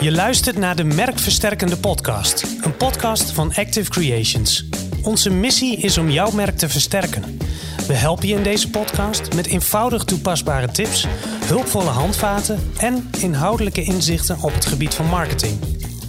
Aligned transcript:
Je 0.00 0.12
luistert 0.12 0.58
naar 0.58 0.76
de 0.76 0.84
Merkversterkende 0.84 1.76
Podcast, 1.76 2.42
een 2.62 2.76
podcast 2.76 3.30
van 3.30 3.54
Active 3.54 3.90
Creations. 3.90 4.68
Onze 5.02 5.30
missie 5.30 5.76
is 5.76 5.98
om 5.98 6.10
jouw 6.10 6.30
merk 6.30 6.56
te 6.56 6.68
versterken. 6.68 7.38
We 7.86 7.92
helpen 7.92 8.28
je 8.28 8.34
in 8.34 8.42
deze 8.42 8.70
podcast 8.70 9.34
met 9.34 9.46
eenvoudig 9.46 10.04
toepasbare 10.04 10.70
tips, 10.70 11.06
hulpvolle 11.44 11.90
handvaten 11.90 12.70
en 12.76 13.10
inhoudelijke 13.18 13.82
inzichten 13.82 14.42
op 14.42 14.54
het 14.54 14.66
gebied 14.66 14.94
van 14.94 15.06
marketing. 15.06 15.58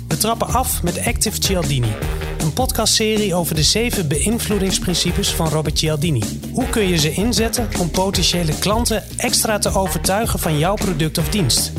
We 0.07 0.17
trappen 0.17 0.47
af 0.47 0.83
met 0.83 1.05
Active 1.05 1.41
Cialdini, 1.41 1.93
een 2.41 2.53
podcastserie 2.53 3.35
over 3.35 3.55
de 3.55 3.63
zeven 3.63 4.07
beïnvloedingsprincipes 4.07 5.29
van 5.29 5.47
Robert 5.47 5.77
Cialdini. 5.77 6.39
Hoe 6.51 6.69
kun 6.69 6.87
je 6.87 6.97
ze 6.97 7.13
inzetten 7.13 7.67
om 7.79 7.91
potentiële 7.91 8.59
klanten 8.59 9.03
extra 9.17 9.57
te 9.57 9.73
overtuigen 9.73 10.39
van 10.39 10.57
jouw 10.57 10.75
product 10.75 11.17
of 11.17 11.29
dienst? 11.29 11.71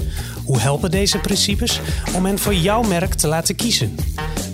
Hoe 0.51 0.61
helpen 0.61 0.91
deze 0.91 1.19
principes 1.19 1.81
om 2.15 2.25
hen 2.25 2.39
voor 2.39 2.55
jouw 2.55 2.83
merk 2.83 3.15
te 3.15 3.27
laten 3.27 3.57
kiezen? 3.57 3.97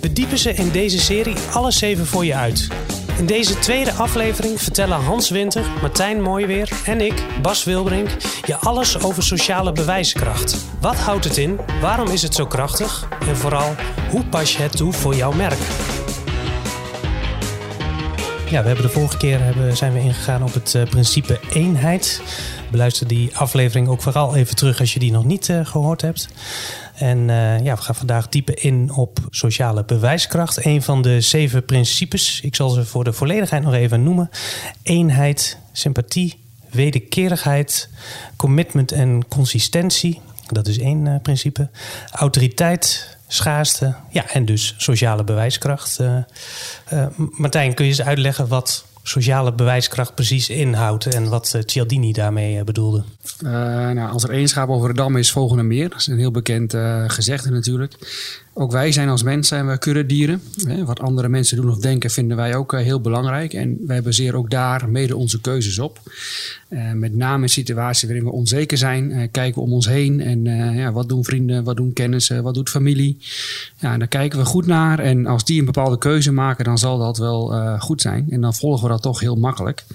We 0.01 0.13
diepen 0.13 0.37
ze 0.37 0.53
in 0.53 0.71
deze 0.71 0.99
serie 0.99 1.35
alle 1.53 1.71
zeven 1.71 2.05
voor 2.05 2.25
je 2.25 2.35
uit. 2.35 2.67
In 3.17 3.25
deze 3.25 3.59
tweede 3.59 3.91
aflevering 3.91 4.61
vertellen 4.61 5.03
Hans 5.03 5.29
Winter, 5.29 5.65
Martijn 5.81 6.21
Mooiweer 6.21 6.69
en 6.85 7.01
ik, 7.01 7.23
Bas 7.41 7.63
Wilbrink, 7.63 8.09
je 8.45 8.55
alles 8.55 9.03
over 9.03 9.23
sociale 9.23 9.71
bewijskracht. 9.71 10.57
Wat 10.81 10.95
houdt 10.95 11.23
het 11.23 11.37
in? 11.37 11.59
Waarom 11.81 12.07
is 12.07 12.21
het 12.21 12.35
zo 12.35 12.45
krachtig? 12.45 13.07
En 13.27 13.37
vooral, 13.37 13.75
hoe 14.09 14.25
pas 14.25 14.55
je 14.55 14.61
het 14.61 14.77
toe 14.77 14.93
voor 14.93 15.15
jouw 15.15 15.31
merk? 15.31 15.59
Ja, 18.49 18.61
we 18.61 18.67
hebben 18.67 18.85
de 18.85 18.91
vorige 18.91 19.17
keer 19.17 19.43
hebben, 19.43 19.77
zijn 19.77 19.93
we 19.93 19.99
ingegaan 19.99 20.43
op 20.43 20.53
het 20.53 20.73
uh, 20.73 20.83
principe 20.83 21.39
eenheid. 21.53 22.21
Beluister 22.71 23.07
die 23.07 23.37
aflevering 23.37 23.87
ook 23.87 24.01
vooral 24.01 24.35
even 24.35 24.55
terug 24.55 24.79
als 24.79 24.93
je 24.93 24.99
die 24.99 25.11
nog 25.11 25.25
niet 25.25 25.47
uh, 25.47 25.65
gehoord 25.65 26.01
hebt. 26.01 26.27
En 26.95 27.17
uh, 27.17 27.63
ja, 27.63 27.75
we 27.75 27.81
gaan 27.81 27.95
vandaag 27.95 28.29
diepen 28.29 28.55
in 28.55 28.91
op 28.93 29.19
sociale 29.29 29.85
bewijskracht. 29.85 30.65
Een 30.65 30.81
van 30.81 31.01
de 31.01 31.21
zeven 31.21 31.65
principes. 31.65 32.41
Ik 32.41 32.55
zal 32.55 32.69
ze 32.69 32.85
voor 32.85 33.03
de 33.03 33.13
volledigheid 33.13 33.63
nog 33.63 33.73
even 33.73 34.03
noemen: 34.03 34.29
eenheid, 34.83 35.57
sympathie, 35.71 36.39
wederkerigheid, 36.71 37.89
commitment 38.35 38.91
en 38.91 39.27
consistentie. 39.27 40.21
Dat 40.47 40.67
is 40.67 40.79
één 40.79 41.19
principe. 41.21 41.69
Autoriteit, 42.11 43.16
schaarste. 43.27 43.95
Ja, 44.09 44.29
en 44.29 44.45
dus 44.45 44.75
sociale 44.77 45.23
bewijskracht. 45.23 45.99
Uh, 45.99 47.05
Martijn, 47.15 47.73
kun 47.73 47.85
je 47.85 47.91
eens 47.91 48.01
uitleggen 48.01 48.47
wat 48.47 48.85
sociale 49.03 49.53
bewijskracht 49.53 50.15
precies 50.15 50.49
inhoudt 50.49 51.05
en 51.05 51.29
wat 51.29 51.57
Cialdini 51.65 52.11
daarmee 52.11 52.63
bedoelde? 52.63 53.03
Nou, 53.39 54.11
als 54.11 54.23
er 54.23 54.29
één 54.29 54.67
over 54.67 54.87
de 54.87 54.95
dam 54.95 55.17
is, 55.17 55.31
volgende 55.31 55.63
meer. 55.63 55.89
Dat 55.89 55.99
is 55.99 56.07
een 56.07 56.17
heel 56.17 56.31
bekend 56.31 56.73
uh, 56.73 57.03
gezegde 57.07 57.49
natuurlijk. 57.49 57.93
Ook 58.59 58.71
wij 58.71 58.91
zijn 58.91 59.09
als 59.09 59.23
mens 59.23 59.47
zijn 59.47 59.67
we 59.67 59.77
kuddedieren. 59.77 60.41
Wat 60.85 60.99
andere 60.99 61.29
mensen 61.29 61.57
doen 61.57 61.69
of 61.69 61.77
denken 61.77 62.09
vinden 62.09 62.37
wij 62.37 62.55
ook 62.55 62.73
uh, 62.73 62.79
heel 62.79 63.01
belangrijk. 63.01 63.53
En 63.53 63.77
wij 63.87 64.01
baseren 64.01 64.39
ook 64.39 64.49
daar 64.49 64.89
mede 64.89 65.15
onze 65.15 65.41
keuzes 65.41 65.79
op. 65.79 65.99
met 66.93 67.15
name 67.15 67.41
in 67.41 67.49
situaties 67.49 68.03
waarin 68.07 68.23
we 68.23 68.31
onzeker 68.31 68.77
zijn, 68.77 69.31
kijken 69.31 69.61
we 69.61 69.67
om 69.67 69.73
ons 69.73 69.87
heen. 69.87 70.21
En 70.21 70.45
ja, 70.75 70.91
wat 70.91 71.09
doen 71.09 71.23
vrienden, 71.23 71.63
wat 71.63 71.77
doen 71.77 71.93
kennissen, 71.93 72.43
wat 72.43 72.53
doet 72.53 72.69
familie? 72.69 73.17
Ja, 73.79 73.97
daar 73.97 74.07
kijken 74.07 74.39
we 74.39 74.45
goed 74.45 74.65
naar. 74.65 74.99
En 74.99 75.25
als 75.25 75.45
die 75.45 75.59
een 75.59 75.65
bepaalde 75.65 75.97
keuze 75.97 76.31
maken, 76.31 76.65
dan 76.65 76.77
zal 76.77 76.97
dat 76.97 77.17
wel 77.17 77.77
goed 77.79 78.01
zijn. 78.01 78.25
En 78.29 78.41
dan 78.41 78.53
volgen 78.53 78.83
we 78.83 78.89
dat 78.89 79.01
toch 79.01 79.19
heel 79.19 79.35
makkelijk. 79.35 79.85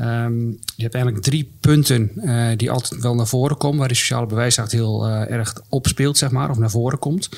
Um, 0.00 0.58
je 0.76 0.82
hebt 0.82 0.94
eigenlijk 0.94 1.24
drie 1.24 1.50
punten 1.60 2.10
die 2.56 2.70
altijd 2.70 3.02
wel 3.02 3.14
naar 3.14 3.26
voren 3.26 3.56
komen, 3.56 3.78
waar 3.78 3.88
de 3.88 3.94
sociale 3.94 4.26
bewijskracht 4.26 4.72
heel 4.72 5.08
erg 5.08 5.60
opspeelt, 5.68 6.18
zeg 6.18 6.30
maar, 6.30 6.50
of 6.50 6.58
naar 6.58 6.70
voren 6.70 6.98
komt. 6.98 7.28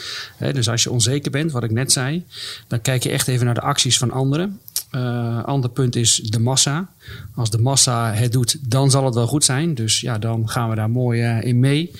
Dus 0.53 0.69
als 0.69 0.83
je 0.83 0.91
onzeker 0.91 1.31
bent, 1.31 1.53
wat 1.53 1.63
ik 1.63 1.71
net 1.71 1.93
zei, 1.93 2.25
dan 2.67 2.81
kijk 2.81 3.03
je 3.03 3.11
echt 3.11 3.29
even 3.29 3.45
naar 3.45 3.55
de 3.55 3.61
acties 3.61 3.99
van 3.99 4.11
anderen. 4.11 4.61
Uh, 4.95 5.45
ander 5.45 5.71
punt 5.71 5.97
is 5.97 6.15
de 6.15 6.41
massa. 6.41 6.89
Als 7.35 7.51
de 7.51 7.59
massa 7.59 8.13
het 8.13 8.33
doet, 8.33 8.71
dan 8.71 8.91
zal 8.91 9.05
het 9.05 9.15
wel 9.15 9.27
goed 9.27 9.45
zijn. 9.45 9.75
Dus 9.75 10.01
ja, 10.01 10.19
dan 10.19 10.49
gaan 10.49 10.69
we 10.69 10.75
daar 10.75 10.91
mooi 10.91 11.23
uh, 11.23 11.43
in 11.43 11.61
mee. 11.61 11.91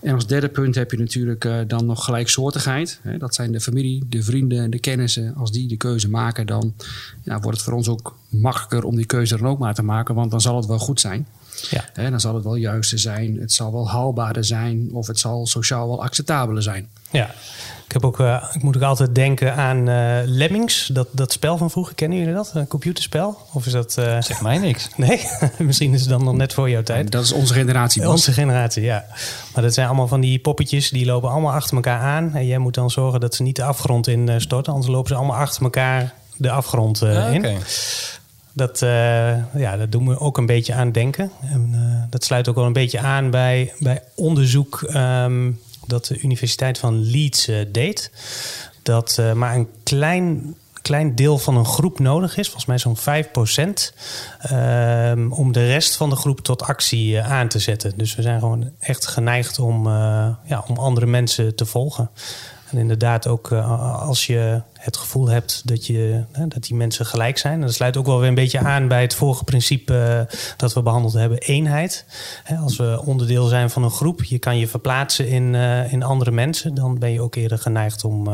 En 0.00 0.14
als 0.14 0.26
derde 0.26 0.48
punt 0.48 0.74
heb 0.74 0.90
je 0.90 0.98
natuurlijk 0.98 1.44
uh, 1.44 1.58
dan 1.66 1.86
nog 1.86 2.04
gelijksoortigheid. 2.04 3.00
Hè, 3.02 3.18
dat 3.18 3.34
zijn 3.34 3.52
de 3.52 3.60
familie, 3.60 4.04
de 4.08 4.22
vrienden, 4.22 4.70
de 4.70 4.78
kennissen. 4.78 5.34
Als 5.34 5.52
die 5.52 5.68
de 5.68 5.76
keuze 5.76 6.08
maken, 6.08 6.46
dan 6.46 6.74
ja, 7.22 7.40
wordt 7.40 7.56
het 7.56 7.66
voor 7.66 7.76
ons 7.76 7.88
ook 7.88 8.16
makkelijker 8.32 8.84
om 8.84 8.96
die 8.96 9.06
keuze 9.06 9.36
dan 9.36 9.46
ook 9.46 9.58
maar 9.58 9.74
te 9.74 9.82
maken. 9.82 10.14
Want 10.14 10.30
dan 10.30 10.40
zal 10.40 10.56
het 10.56 10.66
wel 10.66 10.78
goed 10.78 11.00
zijn. 11.00 11.26
Ja. 11.70 11.84
Hè, 11.92 12.10
dan 12.10 12.20
zal 12.20 12.34
het 12.34 12.44
wel 12.44 12.54
juister 12.54 12.98
zijn, 12.98 13.36
het 13.40 13.52
zal 13.52 13.72
wel 13.72 13.90
haalbaarder 13.90 14.44
zijn 14.44 14.90
of 14.92 15.06
het 15.06 15.18
zal 15.18 15.46
sociaal 15.46 15.88
wel 15.88 16.02
acceptabeler 16.02 16.62
zijn. 16.62 16.88
Ja, 17.10 17.30
ik, 17.86 17.92
heb 17.92 18.04
ook, 18.04 18.20
uh, 18.20 18.44
ik 18.52 18.62
moet 18.62 18.76
ook 18.76 18.82
altijd 18.82 19.14
denken 19.14 19.54
aan 19.54 19.88
uh, 19.88 20.18
Lemmings, 20.24 20.86
dat, 20.86 21.08
dat 21.10 21.32
spel 21.32 21.56
van 21.56 21.70
vroeger. 21.70 21.94
Kennen 21.94 22.18
jullie 22.18 22.34
dat? 22.34 22.50
Een 22.54 22.66
computerspel? 22.66 23.38
Of 23.52 23.66
is 23.66 23.72
dat... 23.72 23.96
Uh... 23.98 24.20
Zeg 24.20 24.40
mij 24.40 24.58
niks. 24.58 24.88
Nee? 24.96 25.20
Misschien 25.58 25.94
is 25.94 26.00
het 26.00 26.08
dan 26.08 26.24
nog 26.24 26.34
net 26.34 26.54
voor 26.54 26.70
jouw 26.70 26.82
tijd. 26.82 27.10
Dat 27.12 27.24
is 27.24 27.32
onze 27.32 27.54
generatie. 27.54 28.02
Bas. 28.02 28.10
Onze 28.10 28.32
generatie, 28.32 28.82
ja. 28.82 29.04
Maar 29.54 29.62
dat 29.62 29.74
zijn 29.74 29.86
allemaal 29.86 30.08
van 30.08 30.20
die 30.20 30.38
poppetjes, 30.38 30.90
die 30.90 31.06
lopen 31.06 31.30
allemaal 31.30 31.52
achter 31.52 31.74
elkaar 31.74 32.00
aan. 32.00 32.34
En 32.34 32.46
jij 32.46 32.58
moet 32.58 32.74
dan 32.74 32.90
zorgen 32.90 33.20
dat 33.20 33.34
ze 33.34 33.42
niet 33.42 33.56
de 33.56 33.64
afgrond 33.64 34.06
in 34.06 34.40
storten. 34.40 34.72
Anders 34.72 34.92
lopen 34.92 35.08
ze 35.08 35.14
allemaal 35.14 35.36
achter 35.36 35.62
elkaar 35.62 36.14
de 36.36 36.50
afgrond 36.50 37.02
ah, 37.02 37.32
in. 37.32 37.38
Okay. 37.38 37.58
Dat, 38.52 38.82
uh, 38.82 39.54
ja, 39.54 39.76
dat 39.76 39.92
doen 39.92 40.08
we 40.08 40.18
ook 40.18 40.38
een 40.38 40.46
beetje 40.46 40.74
aan 40.74 40.92
denken. 40.92 41.30
En, 41.40 41.70
uh, 41.74 42.02
dat 42.10 42.24
sluit 42.24 42.48
ook 42.48 42.54
wel 42.54 42.64
een 42.64 42.72
beetje 42.72 42.98
aan 42.98 43.30
bij, 43.30 43.72
bij 43.78 44.02
onderzoek 44.14 44.80
um, 44.94 45.60
dat 45.86 46.06
de 46.06 46.20
Universiteit 46.20 46.78
van 46.78 47.10
Leeds 47.10 47.48
uh, 47.48 47.56
deed. 47.72 48.10
Dat 48.82 49.22
maar 49.34 49.54
een 49.54 49.68
klein, 49.82 50.54
klein 50.82 51.14
deel 51.14 51.38
van 51.38 51.56
een 51.56 51.64
groep 51.64 51.98
nodig 51.98 52.36
is, 52.36 52.46
volgens 52.46 52.66
mij 52.66 52.78
zo'n 52.78 52.96
5%, 52.96 54.52
um, 54.52 55.32
om 55.32 55.52
de 55.52 55.66
rest 55.66 55.96
van 55.96 56.10
de 56.10 56.16
groep 56.16 56.40
tot 56.40 56.62
actie 56.62 57.20
aan 57.20 57.48
te 57.48 57.58
zetten. 57.58 57.92
Dus 57.96 58.14
we 58.14 58.22
zijn 58.22 58.40
gewoon 58.40 58.70
echt 58.78 59.06
geneigd 59.06 59.58
om, 59.58 59.88
ja, 60.44 60.64
om 60.66 60.76
andere 60.76 61.06
mensen 61.06 61.54
te 61.54 61.66
volgen. 61.66 62.10
Inderdaad 62.72 63.26
ook 63.26 63.50
uh, 63.50 64.00
als 64.00 64.26
je 64.26 64.62
het 64.78 64.96
gevoel 64.96 65.28
hebt 65.28 65.62
dat, 65.64 65.86
je, 65.86 66.24
dat 66.48 66.62
die 66.62 66.76
mensen 66.76 67.06
gelijk 67.06 67.38
zijn. 67.38 67.54
En 67.54 67.60
dat 67.60 67.74
sluit 67.74 67.96
ook 67.96 68.06
wel 68.06 68.18
weer 68.18 68.28
een 68.28 68.34
beetje 68.34 68.58
aan 68.58 68.88
bij 68.88 69.02
het 69.02 69.14
vorige 69.14 69.44
principe 69.44 70.26
uh, 70.30 70.38
dat 70.56 70.72
we 70.72 70.82
behandeld 70.82 71.12
hebben, 71.12 71.38
eenheid. 71.38 72.04
Als 72.60 72.76
we 72.76 73.02
onderdeel 73.04 73.46
zijn 73.46 73.70
van 73.70 73.82
een 73.82 73.90
groep, 73.90 74.24
je 74.24 74.38
kan 74.38 74.58
je 74.58 74.68
verplaatsen 74.68 75.28
in, 75.28 75.54
in 75.90 76.02
andere 76.02 76.30
mensen. 76.30 76.74
Dan 76.74 76.98
ben 76.98 77.12
je 77.12 77.20
ook 77.20 77.34
eerder 77.34 77.58
geneigd 77.58 78.04
om 78.04 78.28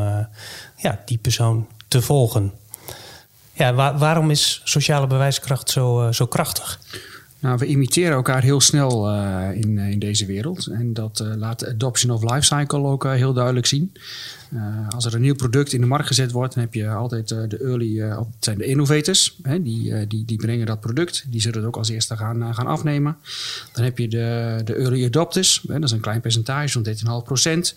ja, 0.75 0.99
die 1.05 1.17
persoon 1.17 1.67
te 1.87 2.01
volgen. 2.01 2.53
Ja, 3.53 3.73
waar, 3.73 3.97
waarom 3.97 4.31
is 4.31 4.61
sociale 4.63 5.07
bewijskracht 5.07 5.69
zo, 5.69 6.11
zo 6.11 6.25
krachtig? 6.25 6.79
Nou, 7.41 7.57
we 7.57 7.65
imiteren 7.65 8.11
elkaar 8.11 8.43
heel 8.43 8.61
snel 8.61 9.09
uh, 9.09 9.47
in, 9.53 9.77
in 9.77 9.99
deze 9.99 10.25
wereld. 10.25 10.67
En 10.67 10.93
dat 10.93 11.19
uh, 11.19 11.35
laat 11.35 11.59
de 11.59 11.69
adoption 11.69 12.11
of 12.11 12.31
lifecycle 12.31 12.83
ook 12.83 13.03
heel 13.03 13.33
duidelijk 13.33 13.65
zien. 13.65 13.91
als 14.89 15.05
er 15.05 15.13
een 15.15 15.21
nieuw 15.21 15.35
product 15.35 15.73
in 15.73 15.81
de 15.81 15.87
markt 15.87 16.07
gezet 16.07 16.31
wordt, 16.31 16.53
dan 16.53 16.63
heb 16.63 16.73
je 16.73 16.89
altijd 16.89 17.27
de 17.27 17.57
early, 17.61 17.97
het 17.97 18.27
zijn 18.39 18.57
de 18.57 18.65
innovators. 18.65 19.39
Hè, 19.41 19.61
die, 19.61 20.07
die, 20.07 20.25
die 20.25 20.37
brengen 20.37 20.65
dat 20.65 20.79
product. 20.79 21.25
Die 21.29 21.41
zullen 21.41 21.57
het 21.57 21.67
ook 21.67 21.77
als 21.77 21.89
eerste 21.89 22.17
gaan, 22.17 22.55
gaan 22.55 22.67
afnemen. 22.67 23.17
Dan 23.73 23.83
heb 23.83 23.97
je 23.97 24.07
de, 24.07 24.61
de 24.65 24.75
early 24.75 25.05
adopters. 25.05 25.63
Hè, 25.67 25.73
dat 25.73 25.83
is 25.83 25.91
een 25.91 25.99
klein 25.99 26.21
percentage, 26.21 26.67
zo'n 26.67 26.85
13,5%. 27.73 27.75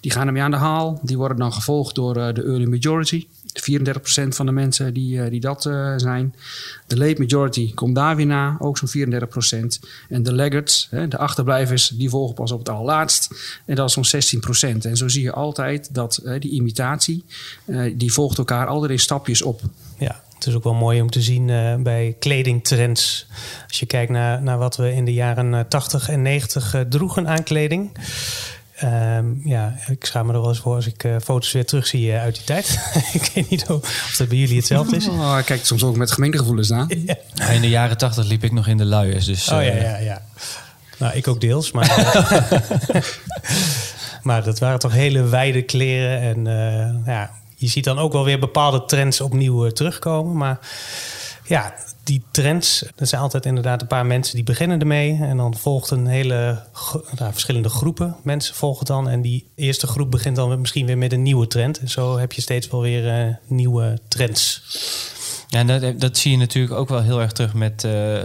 Die 0.00 0.10
gaan 0.10 0.26
ermee 0.26 0.42
aan 0.42 0.50
de 0.50 0.56
haal. 0.56 1.00
Die 1.02 1.16
worden 1.16 1.36
dan 1.36 1.52
gevolgd 1.52 1.94
door 1.94 2.14
de 2.14 2.42
early 2.42 2.66
majority. 2.66 3.26
34% 3.52 4.28
van 4.28 4.46
de 4.46 4.52
mensen 4.52 4.94
die, 4.94 5.30
die 5.30 5.40
dat 5.40 5.64
uh, 5.64 5.92
zijn. 5.96 6.34
De 6.86 6.96
late 6.98 7.20
majority 7.20 7.74
komt 7.74 7.94
daar 7.94 8.16
weer 8.16 8.26
na, 8.26 8.56
ook 8.58 8.78
zo'n 8.78 8.88
34%. 8.88 9.88
En 10.08 10.22
de 10.22 10.34
laggards, 10.34 10.88
hè, 10.90 11.08
de 11.08 11.18
achterblijvers, 11.18 11.88
die 11.88 12.08
volgen 12.08 12.34
pas 12.34 12.52
op 12.52 12.58
het 12.58 12.68
allerlaatst. 12.68 13.30
En 13.64 13.74
dat 13.74 13.96
is 13.96 14.10
zo'n 14.10 14.74
16%. 14.76 14.78
En 14.82 14.96
zo 14.96 15.08
zie 15.08 15.22
je 15.22 15.32
altijd 15.32 15.94
dat 15.94 16.20
uh, 16.24 16.40
die 16.40 16.50
imitatie, 16.50 17.24
die 17.94 18.12
volgt 18.12 18.38
elkaar 18.38 18.66
altijd 18.66 18.90
in 18.90 18.98
stapjes 18.98 19.42
op. 19.42 19.60
Ja, 19.98 20.22
het 20.34 20.46
is 20.46 20.54
ook 20.54 20.64
wel 20.64 20.74
mooi 20.74 21.00
om 21.00 21.10
te 21.10 21.20
zien 21.20 21.46
bij 21.82 22.16
kledingtrends. 22.18 23.26
Als 23.68 23.80
je 23.80 23.86
kijkt 23.86 24.10
naar, 24.10 24.42
naar 24.42 24.58
wat 24.58 24.76
we 24.76 24.92
in 24.92 25.04
de 25.04 25.12
jaren 25.12 25.68
80 25.68 26.08
en 26.08 26.22
90 26.22 26.84
droegen 26.88 27.28
aan 27.28 27.42
kleding. 27.42 27.90
Um, 28.84 29.40
ja, 29.44 29.76
ik 29.86 30.04
schaam 30.04 30.26
me 30.26 30.32
er 30.32 30.40
wel 30.40 30.48
eens 30.48 30.58
voor 30.58 30.74
als 30.74 30.86
ik 30.86 31.04
uh, 31.04 31.16
foto's 31.22 31.52
weer 31.52 31.66
terugzie 31.66 32.06
uh, 32.06 32.20
uit 32.20 32.34
die 32.34 32.44
tijd. 32.44 32.78
ik 33.12 33.30
weet 33.34 33.50
niet 33.50 33.66
of 33.68 34.14
dat 34.18 34.28
bij 34.28 34.38
jullie 34.38 34.56
hetzelfde 34.56 34.96
is. 34.96 35.08
Oh, 35.08 35.42
kijk, 35.44 35.64
soms 35.64 35.84
ook 35.84 35.96
met 35.96 36.12
gemengde 36.12 36.38
gevoelens 36.38 36.72
aan. 36.72 36.88
ja. 37.34 37.46
In 37.48 37.60
de 37.60 37.68
jaren 37.68 37.98
tachtig 37.98 38.24
liep 38.26 38.44
ik 38.44 38.52
nog 38.52 38.66
in 38.66 38.76
de 38.76 38.84
luiers. 38.84 39.24
Dus, 39.24 39.48
oh 39.48 39.62
ja, 39.62 39.74
ja, 39.74 39.96
ja. 39.96 40.22
Nou, 40.98 41.14
ik 41.14 41.28
ook 41.28 41.40
deels, 41.40 41.72
maar... 41.72 42.14
maar 44.22 44.44
dat 44.44 44.58
waren 44.58 44.78
toch 44.78 44.92
hele 44.92 45.24
wijde 45.24 45.62
kleren. 45.62 46.20
En 46.20 46.44
ja, 47.06 47.30
je 47.56 47.68
ziet 47.68 47.84
dan 47.84 47.98
ook 47.98 48.12
wel 48.12 48.24
weer 48.24 48.38
bepaalde 48.38 48.84
trends 48.84 49.20
opnieuw 49.20 49.70
terugkomen. 49.70 50.36
Maar 50.36 50.58
Ja, 51.44 51.74
die 52.04 52.22
trends, 52.30 52.84
dat 52.94 53.08
zijn 53.08 53.20
altijd 53.20 53.46
inderdaad 53.46 53.80
een 53.80 53.86
paar 53.86 54.06
mensen 54.06 54.34
die 54.34 54.44
beginnen 54.44 54.80
ermee. 54.80 55.18
En 55.20 55.36
dan 55.36 55.56
volgt 55.56 55.90
een 55.90 56.06
hele 56.06 56.64
nou, 57.18 57.32
verschillende 57.32 57.68
groepen 57.68 58.16
mensen 58.22 58.54
volgen 58.54 58.86
dan. 58.86 59.08
En 59.08 59.22
die 59.22 59.46
eerste 59.54 59.86
groep 59.86 60.10
begint 60.10 60.36
dan 60.36 60.60
misschien 60.60 60.86
weer 60.86 60.98
met 60.98 61.12
een 61.12 61.22
nieuwe 61.22 61.46
trend. 61.46 61.78
En 61.78 61.88
zo 61.88 62.18
heb 62.18 62.32
je 62.32 62.40
steeds 62.40 62.68
wel 62.68 62.80
weer 62.80 63.26
uh, 63.28 63.34
nieuwe 63.46 63.98
trends. 64.08 64.62
Ja, 65.52 65.64
dat, 65.64 66.00
dat, 66.00 66.16
zie 66.16 66.30
je 66.30 66.36
natuurlijk 66.36 66.74
ook 66.74 66.88
wel 66.88 67.02
heel 67.02 67.20
erg 67.20 67.32
terug 67.32 67.54
met 67.54 67.84
uh, 67.84 68.16
uh, 68.16 68.24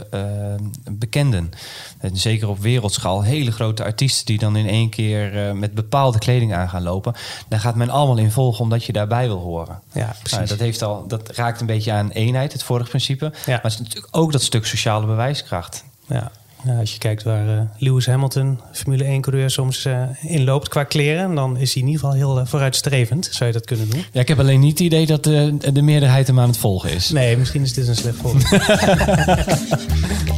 bekenden. 0.91 1.51
En 1.99 2.17
zeker 2.17 2.49
op 2.49 2.59
wereldschaal. 2.59 3.23
Hele 3.23 3.51
grote 3.51 3.83
artiesten 3.83 4.25
die 4.25 4.37
dan 4.37 4.55
in 4.55 4.67
één 4.67 4.89
keer 4.89 5.47
uh, 5.47 5.51
met 5.51 5.73
bepaalde 5.73 6.17
kleding 6.17 6.53
aan 6.53 6.69
gaan 6.69 6.83
lopen. 6.83 7.13
Daar 7.47 7.59
gaat 7.59 7.75
men 7.75 7.89
allemaal 7.89 8.17
in 8.17 8.31
volgen 8.31 8.63
omdat 8.63 8.83
je 8.83 8.93
daarbij 8.93 9.27
wil 9.27 9.39
horen. 9.39 9.79
Ja, 9.91 9.99
nou, 9.99 10.15
precies. 10.23 10.49
Dat, 10.49 10.59
heeft 10.59 10.81
al, 10.81 11.07
dat 11.07 11.29
raakt 11.29 11.61
een 11.61 11.67
beetje 11.67 11.91
aan 11.91 12.09
eenheid, 12.09 12.53
het 12.53 12.63
vorige 12.63 12.89
principe. 12.89 13.25
Ja. 13.25 13.33
Maar 13.45 13.61
het 13.61 13.71
is 13.71 13.77
natuurlijk 13.77 14.17
ook 14.17 14.31
dat 14.31 14.41
stuk 14.41 14.65
sociale 14.65 15.05
bewijskracht. 15.05 15.83
Ja, 16.05 16.31
ja, 16.63 16.79
als 16.79 16.93
je 16.93 16.97
kijkt 16.97 17.23
waar 17.23 17.47
uh, 17.47 17.61
Lewis 17.77 18.05
Hamilton, 18.05 18.59
Formule 18.71 19.17
1-coureur, 19.17 19.49
soms 19.49 19.85
uh, 19.85 20.03
in 20.21 20.43
loopt 20.43 20.67
qua 20.67 20.83
kleren, 20.83 21.35
dan 21.35 21.57
is 21.57 21.73
hij 21.73 21.81
in 21.81 21.87
ieder 21.87 22.01
geval 22.01 22.15
heel 22.15 22.39
uh, 22.39 22.45
vooruitstrevend. 22.45 23.29
Zou 23.31 23.45
je 23.45 23.55
dat 23.55 23.65
kunnen 23.65 23.89
doen? 23.89 24.03
Ja, 24.11 24.21
ik 24.21 24.27
heb 24.27 24.39
alleen 24.39 24.59
niet 24.59 24.71
het 24.71 24.79
idee 24.79 25.05
dat 25.05 25.23
de, 25.23 25.57
de 25.73 25.81
meerderheid 25.81 26.27
hem 26.27 26.39
aan 26.39 26.49
het 26.49 26.57
volgen 26.57 26.91
is. 26.91 27.09
Nee, 27.09 27.37
misschien 27.37 27.61
is 27.61 27.73
dit 27.73 27.87
een 27.87 27.95
slecht 27.95 28.17
voorbeeld. 28.17 28.49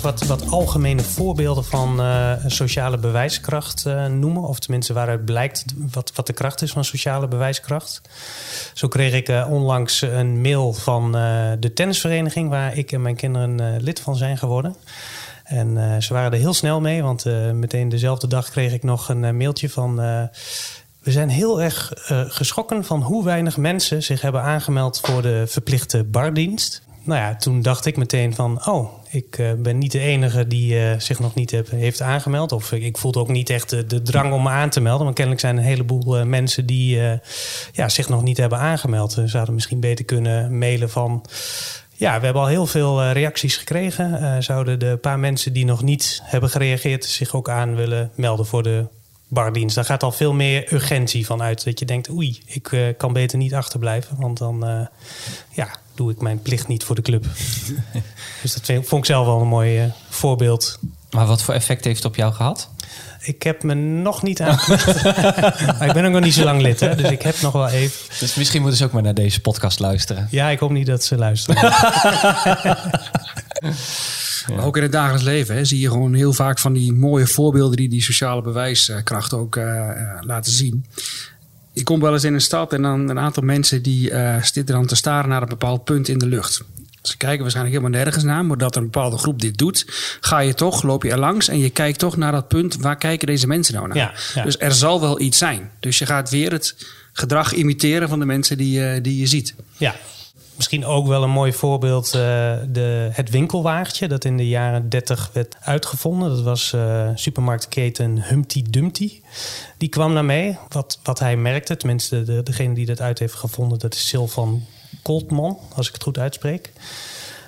wat, 0.00 0.24
wat 0.24 0.50
algemene 0.50 1.02
voorbeelden 1.02 1.64
van 1.64 2.00
uh, 2.00 2.32
sociale 2.46 2.98
bewijskracht 2.98 3.84
uh, 3.86 4.06
noemen. 4.06 4.42
Of 4.42 4.58
tenminste 4.58 4.92
waaruit 4.92 5.24
blijkt 5.24 5.64
wat, 5.76 6.12
wat 6.14 6.26
de 6.26 6.32
kracht 6.32 6.62
is 6.62 6.72
van 6.72 6.84
sociale 6.84 7.28
bewijskracht. 7.28 8.00
Zo 8.74 8.88
kreeg 8.88 9.12
ik 9.12 9.28
uh, 9.28 9.46
onlangs 9.50 10.00
een 10.00 10.40
mail 10.40 10.72
van 10.72 11.12
de 11.60 11.70
tennisvereniging... 11.74 12.48
waar 12.48 12.76
ik 12.76 12.92
en 12.92 13.02
mijn 13.02 13.16
kinderen 13.16 13.82
lid 13.82 14.00
van 14.00 14.16
zijn 14.16 14.38
geworden. 14.38 14.76
En 15.44 16.02
ze 16.02 16.12
waren 16.12 16.32
er 16.32 16.38
heel 16.38 16.54
snel 16.54 16.80
mee, 16.80 17.02
want 17.02 17.24
meteen 17.52 17.88
dezelfde 17.88 18.26
dag 18.26 18.50
kreeg 18.50 18.72
ik 18.72 18.82
nog 18.82 19.08
een 19.08 19.36
mailtje 19.36 19.70
van... 19.70 19.96
we 21.02 21.10
zijn 21.10 21.28
heel 21.28 21.62
erg 21.62 21.92
geschrokken 22.28 22.84
van 22.84 23.02
hoe 23.02 23.24
weinig 23.24 23.56
mensen 23.56 24.02
zich 24.02 24.20
hebben 24.20 24.42
aangemeld 24.42 25.00
voor 25.00 25.22
de 25.22 25.44
verplichte 25.46 26.04
bardienst 26.04 26.82
nou 27.04 27.20
ja, 27.20 27.36
toen 27.36 27.62
dacht 27.62 27.86
ik 27.86 27.96
meteen 27.96 28.34
van, 28.34 28.66
oh, 28.66 28.88
ik 29.14 29.38
uh, 29.38 29.52
ben 29.52 29.78
niet 29.78 29.92
de 29.92 29.98
enige 29.98 30.46
die 30.46 30.74
uh, 30.74 30.98
zich 30.98 31.20
nog 31.20 31.34
niet 31.34 31.50
heeft 31.70 32.02
aangemeld. 32.02 32.52
Of 32.52 32.72
ik, 32.72 32.98
voelde 32.98 33.18
ook 33.18 33.28
niet 33.28 33.50
echt 33.50 33.70
de, 33.70 34.02
drang 34.02 34.32
om 34.32 34.42
me 34.42 34.48
aan 34.48 34.70
te 34.70 34.80
melden. 34.80 35.04
Maar 35.04 35.14
kennelijk 35.14 35.42
zijn 35.42 35.56
een 35.56 35.62
heleboel 35.62 36.18
uh, 36.18 36.24
mensen 36.24 36.66
die 36.66 37.00
ja, 37.72 37.88
zich 37.88 38.08
nog 38.08 38.22
niet 38.22 38.36
hebben 38.36 38.58
aangemeld. 38.58 39.22
Zouden 39.24 39.54
misschien 39.54 39.80
beter 39.80 40.04
kunnen 40.04 40.58
mailen 40.58 40.90
van... 40.90 41.24
Ja, 41.96 42.18
we 42.18 42.24
hebben 42.24 42.42
al 42.42 42.48
heel 42.48 42.66
veel 42.66 43.10
reacties 43.10 43.56
gekregen. 43.56 44.42
zouden 44.42 44.78
de 44.78 44.96
paar 44.96 45.18
mensen 45.18 45.52
die 45.52 45.64
nog 45.64 45.82
niet 45.82 46.20
hebben 46.24 46.50
gereageerd... 46.50 47.04
zich 47.04 47.34
ook 47.34 47.48
aan 47.48 47.74
willen 47.74 48.10
melden 48.14 48.46
voor 48.46 48.62
de 48.62 48.86
bardienst. 49.28 49.74
Daar 49.74 49.84
gaat 49.84 50.02
al 50.02 50.12
veel 50.12 50.32
meer 50.32 50.72
urgentie 50.72 51.26
van 51.26 51.42
uit. 51.42 51.64
Dat 51.64 51.78
je 51.78 51.84
denkt, 51.84 52.10
oei, 52.10 52.40
ik 52.46 52.94
kan 52.96 53.12
beter 53.12 53.38
niet 53.38 53.54
achterblijven. 53.54 54.16
Want 54.20 54.38
dan 54.38 54.88
ja, 55.50 55.68
doe 55.94 56.10
ik 56.10 56.20
mijn 56.20 56.42
plicht 56.42 56.68
niet 56.68 56.84
voor 56.84 56.94
de 56.94 57.02
club. 57.02 57.24
dus 58.42 58.54
dat 58.54 58.86
vond 58.86 58.92
ik 58.92 59.04
zelf 59.04 59.26
wel 59.26 59.40
een 59.40 59.48
mooi 59.48 59.84
uh, 59.84 59.90
voorbeeld. 60.08 60.78
Maar 61.10 61.26
wat 61.26 61.42
voor 61.42 61.54
effect 61.54 61.84
heeft 61.84 61.96
het 61.96 62.06
op 62.06 62.16
jou 62.16 62.32
gehad? 62.32 62.68
Ik 63.20 63.42
heb 63.42 63.62
me 63.62 63.74
nog 63.74 64.22
niet 64.22 64.40
aan. 64.40 64.58
ik 65.88 65.92
ben 65.92 66.04
ook 66.04 66.12
nog 66.12 66.20
niet 66.20 66.34
zo 66.34 66.44
lang 66.44 66.60
lid, 66.60 66.80
hè, 66.80 66.94
dus 66.94 67.10
ik 67.10 67.22
heb 67.22 67.40
nog 67.40 67.52
wel 67.52 67.68
even. 67.68 68.16
Dus 68.18 68.34
misschien 68.34 68.60
moeten 68.60 68.78
ze 68.78 68.84
ook 68.84 68.92
maar 68.92 69.02
naar 69.02 69.14
deze 69.14 69.40
podcast 69.40 69.80
luisteren. 69.80 70.28
Ja, 70.30 70.48
ik 70.48 70.58
hoop 70.58 70.70
niet 70.70 70.86
dat 70.86 71.04
ze 71.04 71.16
luisteren. 71.16 71.72
Ook 74.60 74.76
in 74.76 74.82
het 74.82 74.92
dagelijks 74.92 75.24
leven 75.24 75.54
hè, 75.54 75.64
zie 75.64 75.80
je 75.80 75.88
gewoon 75.88 76.14
heel 76.14 76.32
vaak 76.32 76.58
van 76.58 76.72
die 76.72 76.92
mooie 76.92 77.26
voorbeelden 77.26 77.76
die 77.76 77.88
die 77.88 78.02
sociale 78.02 78.42
bewijskracht 78.42 79.32
ook 79.32 79.56
uh, 79.56 79.90
laten 80.20 80.52
zien. 80.52 80.84
Ik 81.84 81.90
kom 81.90 82.00
wel 82.00 82.12
eens 82.12 82.24
in 82.24 82.34
een 82.34 82.40
stad 82.40 82.72
en 82.72 82.82
dan 82.82 83.08
een 83.08 83.18
aantal 83.18 83.42
mensen 83.42 83.82
die 83.82 84.10
uh, 84.10 84.42
zitten 84.42 84.74
dan 84.74 84.86
te 84.86 84.96
staren 84.96 85.28
naar 85.28 85.42
een 85.42 85.48
bepaald 85.48 85.84
punt 85.84 86.08
in 86.08 86.18
de 86.18 86.26
lucht. 86.26 86.62
Ze 87.02 87.16
kijken 87.16 87.40
waarschijnlijk 87.40 87.76
helemaal 87.76 88.00
nergens 88.00 88.24
naar, 88.24 88.44
maar 88.44 88.58
dat 88.58 88.76
een 88.76 88.82
bepaalde 88.82 89.18
groep 89.18 89.40
dit 89.40 89.58
doet, 89.58 89.84
ga 90.20 90.38
je 90.38 90.54
toch, 90.54 90.82
loop 90.82 91.02
je 91.02 91.10
er 91.10 91.18
langs 91.18 91.48
en 91.48 91.58
je 91.58 91.70
kijkt 91.70 91.98
toch 91.98 92.16
naar 92.16 92.32
dat 92.32 92.48
punt, 92.48 92.76
waar 92.76 92.96
kijken 92.96 93.26
deze 93.26 93.46
mensen 93.46 93.74
nou 93.74 93.88
naar? 93.88 93.96
Ja, 94.34 94.42
Dus 94.42 94.58
er 94.58 94.72
zal 94.72 95.00
wel 95.00 95.20
iets 95.20 95.38
zijn. 95.38 95.70
Dus 95.80 95.98
je 95.98 96.06
gaat 96.06 96.30
weer 96.30 96.52
het 96.52 96.86
gedrag 97.12 97.52
imiteren 97.52 98.08
van 98.08 98.18
de 98.18 98.24
mensen 98.24 98.56
die, 98.56 98.80
uh, 98.80 99.02
die 99.02 99.18
je 99.18 99.26
ziet. 99.26 99.54
Ja, 99.76 99.94
Misschien 100.56 100.84
ook 100.84 101.06
wel 101.06 101.22
een 101.22 101.30
mooi 101.30 101.52
voorbeeld, 101.52 102.06
uh, 102.06 102.12
de, 102.68 103.08
het 103.12 103.30
winkelwagentje 103.30 104.08
dat 104.08 104.24
in 104.24 104.36
de 104.36 104.48
jaren 104.48 104.88
30 104.88 105.30
werd 105.32 105.56
uitgevonden. 105.60 106.28
Dat 106.28 106.42
was 106.42 106.72
uh, 106.74 107.08
supermarktketen 107.14 108.22
Humpty 108.22 108.64
Dumpty. 108.70 109.20
Die 109.76 109.88
kwam 109.88 110.12
naar 110.12 110.24
mee. 110.24 110.58
Wat, 110.68 110.98
wat 111.02 111.18
hij 111.18 111.36
merkte, 111.36 111.76
tenminste 111.76 112.22
de, 112.22 112.42
degene 112.42 112.74
die 112.74 112.86
dat 112.86 113.00
uit 113.00 113.18
heeft 113.18 113.34
gevonden, 113.34 113.78
dat 113.78 113.94
is 113.94 114.08
Sylvan 114.08 114.62
Coltman, 115.02 115.58
als 115.74 115.86
ik 115.86 115.92
het 115.92 116.02
goed 116.02 116.18
uitspreek. 116.18 116.72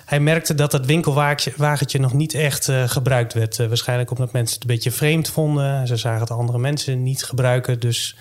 Hij 0.05 0.19
merkte 0.19 0.55
dat 0.55 0.71
dat 0.71 0.85
winkelwagentje 0.85 1.99
nog 1.99 2.13
niet 2.13 2.33
echt 2.33 2.67
uh, 2.67 2.83
gebruikt 2.87 3.33
werd. 3.33 3.57
waarschijnlijk 3.57 4.11
omdat 4.11 4.31
mensen 4.31 4.53
het 4.53 4.63
een 4.63 4.75
beetje 4.75 4.91
vreemd 4.91 5.29
vonden. 5.29 5.87
Ze 5.87 5.95
zagen 5.95 6.19
het 6.19 6.31
andere 6.31 6.57
mensen 6.57 7.03
niet 7.03 7.23
gebruiken. 7.23 7.79
Dus 7.79 8.15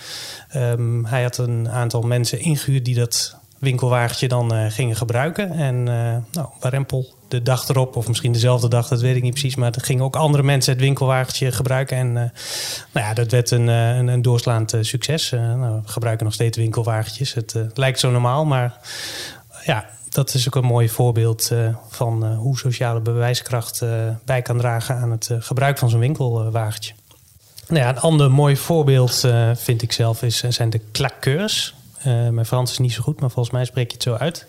um, 0.56 1.04
hij 1.04 1.22
had 1.22 1.38
een 1.38 1.68
aantal 1.68 2.02
mensen 2.02 2.40
ingehuurd 2.40 2.84
die 2.84 2.94
dat 2.94 3.36
winkelwagentje 3.58 4.28
dan 4.28 4.54
uh, 4.54 4.70
gingen 4.70 4.96
gebruiken. 4.96 5.52
En 5.52 5.74
uh, 5.76 6.16
nou, 6.32 6.48
Warempel 6.60 7.14
de 7.28 7.42
dag 7.42 7.68
erop, 7.68 7.96
of 7.96 8.08
misschien 8.08 8.32
dezelfde 8.32 8.68
dag, 8.68 8.88
dat 8.88 9.00
weet 9.00 9.16
ik 9.16 9.22
niet 9.22 9.32
precies. 9.32 9.56
Maar 9.56 9.72
er 9.72 9.80
gingen 9.80 10.04
ook 10.04 10.16
andere 10.16 10.42
mensen 10.42 10.72
het 10.72 10.82
winkelwagentje 10.82 11.52
gebruiken. 11.52 11.96
En 11.96 12.06
uh, 12.06 12.14
nou 12.92 13.06
ja, 13.06 13.14
dat 13.14 13.30
werd 13.30 13.50
een, 13.50 13.66
een, 13.68 14.08
een 14.08 14.22
doorslaand 14.22 14.74
succes. 14.80 15.30
nou, 15.30 15.80
we 15.82 15.88
gebruiken 15.88 16.24
nog 16.24 16.34
steeds 16.34 16.56
winkelwagentjes. 16.56 17.34
Het 17.34 17.56
lijkt 17.74 18.00
zo 18.00 18.10
normaal, 18.10 18.44
maar 18.44 18.80
ja, 19.64 19.86
dat 20.08 20.34
is 20.34 20.46
ook 20.46 20.54
een 20.54 20.64
mooi 20.64 20.88
voorbeeld 20.88 21.52
van 21.88 22.34
hoe 22.34 22.58
sociale 22.58 23.00
bewijskracht 23.00 23.82
bij 24.24 24.42
kan 24.42 24.58
dragen 24.58 24.96
aan 24.96 25.10
het 25.10 25.30
gebruik 25.38 25.78
van 25.78 25.90
zo'n 25.90 26.00
winkelwagentje. 26.00 26.92
Nou 27.68 27.80
ja, 27.80 27.88
een 27.88 27.98
ander 27.98 28.30
mooi 28.30 28.56
voorbeeld 28.56 29.24
vind 29.54 29.82
ik 29.82 29.92
zelf 29.92 30.22
is, 30.22 30.38
zijn 30.38 30.70
de 30.70 30.80
klakkeurs. 30.92 31.74
Uh, 32.06 32.28
mijn 32.28 32.46
Frans 32.46 32.70
is 32.70 32.78
niet 32.78 32.92
zo 32.92 33.02
goed, 33.02 33.20
maar 33.20 33.30
volgens 33.30 33.54
mij 33.54 33.64
spreek 33.64 33.86
je 33.86 33.94
het 33.94 34.02
zo 34.02 34.14
uit. 34.14 34.46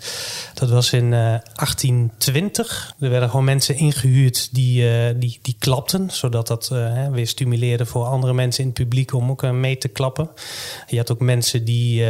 Dat 0.54 0.70
was 0.70 0.94
in 0.94 1.12
uh, 1.12 1.34
eh, 1.34 1.42
1820. 1.56 2.96
Er 3.00 3.10
werden 3.10 3.30
gewoon 3.30 3.46
mensen 3.46 3.76
ingehuurd 3.76 4.50
die, 4.56 4.84
uh, 4.84 5.16
die, 5.16 5.40
die 5.42 5.56
klapten. 5.60 6.10
Zodat 6.12 6.48
dat 6.48 6.68
weer 7.12 7.28
stimuleerde 7.28 7.86
voor 7.86 8.06
andere 8.06 8.34
mensen 8.34 8.64
in 8.64 8.70
het 8.70 8.78
publiek 8.78 9.14
om 9.14 9.30
ook 9.30 9.52
mee 9.52 9.78
te 9.78 9.88
klappen. 9.88 10.30
Je 10.88 10.98
had 10.98 11.12
ook 11.12 11.20
mensen 11.20 11.66
die, 11.66 12.06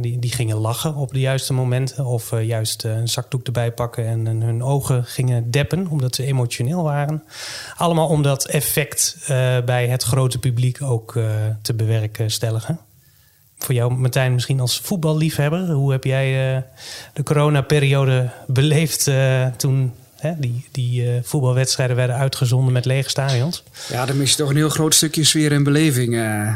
die, 0.00 0.18
die 0.18 0.32
gingen 0.32 0.56
lachen 0.56 0.94
op 0.94 1.12
de 1.12 1.20
juiste 1.20 1.52
momenten. 1.52 2.06
Of 2.06 2.40
juist 2.40 2.84
een 2.84 3.08
zakdoek 3.08 3.46
erbij 3.46 3.72
pakken 3.72 4.06
en 4.06 4.40
hun 4.40 4.62
ogen 4.62 5.04
gingen 5.04 5.50
deppen. 5.50 5.86
Omdat 5.86 6.14
ze 6.14 6.24
emotioneel 6.24 6.82
waren. 6.82 7.24
Allemaal 7.76 8.08
om 8.08 8.22
dat 8.22 8.46
effect 8.46 9.16
bij 9.64 9.88
het 9.88 10.02
grote 10.02 10.38
publiek 10.38 10.82
ook 10.82 11.12
te 11.62 11.74
bewerkstelligen 11.74 12.78
voor 13.64 13.74
jou, 13.74 13.94
Martijn, 13.94 14.32
misschien 14.34 14.60
als 14.60 14.80
voetballiefhebber. 14.80 15.70
Hoe 15.70 15.92
heb 15.92 16.04
jij 16.04 16.54
uh, 16.54 16.62
de 17.12 17.22
coronaperiode 17.22 18.30
beleefd 18.46 19.06
uh, 19.06 19.46
toen 19.46 19.92
hè, 20.16 20.32
die, 20.38 20.66
die 20.70 21.02
uh, 21.02 21.18
voetbalwedstrijden 21.22 21.96
werden 21.96 22.16
uitgezonden 22.16 22.72
met 22.72 22.84
lege 22.84 23.08
stadions? 23.08 23.62
Ja, 23.88 24.06
dan 24.06 24.16
mis 24.16 24.30
je 24.30 24.36
toch 24.36 24.50
een 24.50 24.56
heel 24.56 24.68
groot 24.68 24.94
stukje 24.94 25.24
sfeer 25.24 25.52
en 25.52 25.62
beleving 25.62 26.12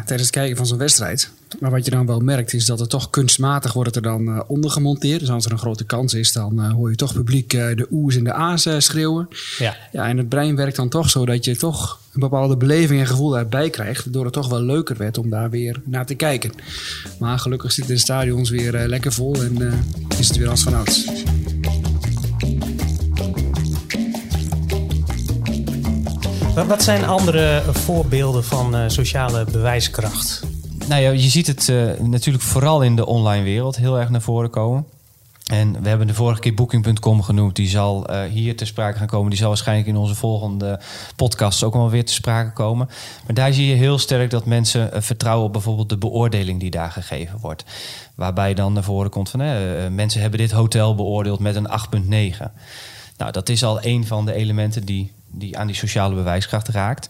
tijdens 0.07 0.21
het 0.21 0.31
kijken 0.31 0.57
van 0.57 0.67
zo'n 0.67 0.79
wedstrijd. 0.79 1.31
Maar 1.61 1.71
wat 1.71 1.85
je 1.85 1.91
dan 1.91 2.07
wel 2.07 2.21
merkt 2.21 2.53
is 2.53 2.67
dat 2.67 2.79
het 2.79 2.91
toch 2.91 3.11
kunstmatig 3.11 3.73
wordt 3.73 3.97
er 3.97 4.03
dan 4.03 4.45
ondergemonteerd. 4.47 5.21
Dus 5.21 5.31
als 5.31 5.45
er 5.45 5.53
een 5.53 5.59
grote 5.59 5.85
kans 5.85 6.15
is, 6.15 6.33
dan 6.33 6.71
hoor 6.71 6.91
je 6.91 6.97
toch 6.97 7.13
publiek 7.13 7.51
de 7.51 7.87
oes 7.91 8.17
en 8.17 8.25
de 8.25 8.33
a's 8.33 8.69
schreeuwen. 8.79 9.29
Ja. 9.59 9.77
ja, 9.93 10.07
en 10.09 10.19
het 10.19 10.29
brein 10.29 10.57
werkt 10.57 10.77
dan 10.77 10.89
toch 10.89 11.11
zo 11.11 11.27
dat 11.27 11.45
je 11.45 11.57
toch 11.57 12.01
een 12.17 12.29
bepaalde 12.29 12.57
beleving 12.57 13.01
en 13.01 13.07
gevoel 13.07 13.31
daarbij 13.31 13.71
krijgt. 13.71 14.05
Waardoor 14.05 14.25
het 14.25 14.33
toch 14.33 14.49
wel 14.49 14.61
leuker 14.61 14.97
werd 14.97 15.19
om 15.19 15.31
daar 15.31 15.51
weer 15.51 15.83
naar 15.85 16.07
te 16.07 16.15
kijken. 16.15 16.53
Maar 17.19 17.39
gelukkig 17.39 17.73
zitten 17.73 17.95
de 17.95 18.01
stadions 18.01 18.51
weer 18.51 18.75
uh, 18.75 18.87
lekker 18.87 19.13
vol 19.13 19.35
en 19.43 19.63
uh, 19.63 19.73
is 20.19 20.29
het 20.29 20.37
weer 20.37 20.49
als 20.49 20.63
vanouds. 20.63 21.11
Wat 26.67 26.83
zijn 26.83 27.05
andere 27.05 27.63
voorbeelden 27.71 28.45
van 28.45 28.77
uh, 28.77 28.83
sociale 28.87 29.45
bewijskracht? 29.53 30.43
Nou 30.89 31.03
ja, 31.03 31.11
je 31.11 31.29
ziet 31.29 31.47
het 31.47 31.73
natuurlijk 32.01 32.45
vooral 32.45 32.83
in 32.83 32.97
de 32.97 33.07
online 33.07 33.45
wereld 33.45 33.77
heel 33.77 33.99
erg 33.99 34.11
naar 34.11 34.23
voren 34.23 34.51
komen. 34.51 34.87
En 35.47 35.83
we 35.83 35.89
hebben 35.89 36.07
de 36.07 36.15
vorige 36.15 36.41
keer 36.41 36.55
Booking.com 36.55 37.23
genoemd. 37.23 37.57
Die 37.57 37.69
zal 37.69 38.11
uh, 38.11 38.23
hier 38.23 38.57
te 38.57 38.65
sprake 38.65 38.99
gaan 38.99 39.07
komen. 39.07 39.31
Die 39.31 39.39
zal 39.39 39.49
waarschijnlijk 39.49 39.89
in 39.89 39.97
onze 39.97 40.15
volgende 40.15 40.81
podcast 41.17 41.63
ook 41.63 41.75
wel 41.75 41.91
weer 41.91 42.05
te 42.05 42.13
sprake 42.13 42.53
komen. 42.53 42.89
Maar 43.27 43.35
daar 43.35 43.53
zie 43.53 43.67
je 43.67 43.75
heel 43.75 43.99
sterk 43.99 44.31
dat 44.31 44.45
mensen 44.45 44.91
uh, 44.95 45.01
vertrouwen 45.01 45.47
op 45.47 45.53
bijvoorbeeld 45.53 45.89
de 45.89 45.97
beoordeling 45.97 46.61
die 46.61 46.71
daar 46.71 46.91
gegeven 46.91 47.39
wordt. 47.41 47.65
Waarbij 48.15 48.55
dan 48.55 48.73
naar 48.73 48.83
voren 48.83 49.11
komt 49.11 49.31
van 49.31 49.41
uh, 49.41 49.89
mensen 49.91 50.21
hebben 50.21 50.39
dit 50.39 50.51
hotel 50.51 50.95
beoordeeld 50.95 51.41
met 51.41 51.57
een 51.57 51.69
8,9. 52.39 52.53
Nou, 53.17 53.33
dat 53.33 53.49
is 53.49 53.65
al 53.65 53.85
een 53.85 54.07
van 54.07 54.27
de 54.27 54.33
elementen 54.33 54.85
die, 54.85 55.13
die 55.27 55.59
aan 55.59 55.67
die 55.67 55.77
sociale 55.77 56.15
bewijskracht 56.15 56.69
raakt. 56.69 57.09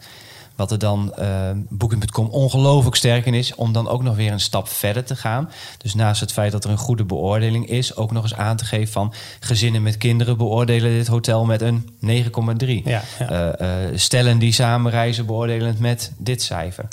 Wat 0.56 0.70
er 0.70 0.78
dan 0.78 1.14
uh, 1.18 1.50
Booking.com 1.68 2.28
ongelooflijk 2.28 2.96
sterk 2.96 3.26
in 3.26 3.34
is, 3.34 3.54
om 3.54 3.72
dan 3.72 3.88
ook 3.88 4.02
nog 4.02 4.16
weer 4.16 4.32
een 4.32 4.40
stap 4.40 4.68
verder 4.68 5.04
te 5.04 5.16
gaan. 5.16 5.50
Dus 5.78 5.94
naast 5.94 6.20
het 6.20 6.32
feit 6.32 6.52
dat 6.52 6.64
er 6.64 6.70
een 6.70 6.78
goede 6.78 7.04
beoordeling 7.04 7.68
is, 7.68 7.96
ook 7.96 8.12
nog 8.12 8.22
eens 8.22 8.34
aan 8.34 8.56
te 8.56 8.64
geven 8.64 8.92
van 8.92 9.12
gezinnen 9.40 9.82
met 9.82 9.96
kinderen 9.96 10.36
beoordelen 10.36 10.90
dit 10.90 11.06
hotel 11.06 11.44
met 11.44 11.60
een 11.60 11.90
9,3. 12.06 12.68
Ja, 12.84 13.02
ja. 13.18 13.60
uh, 13.60 13.68
stellen 13.94 14.38
die 14.38 14.52
samen 14.52 14.90
reizen 14.90 15.26
beoordelen 15.26 15.66
het 15.66 15.78
met 15.78 16.12
dit 16.16 16.42
cijfer. 16.42 16.88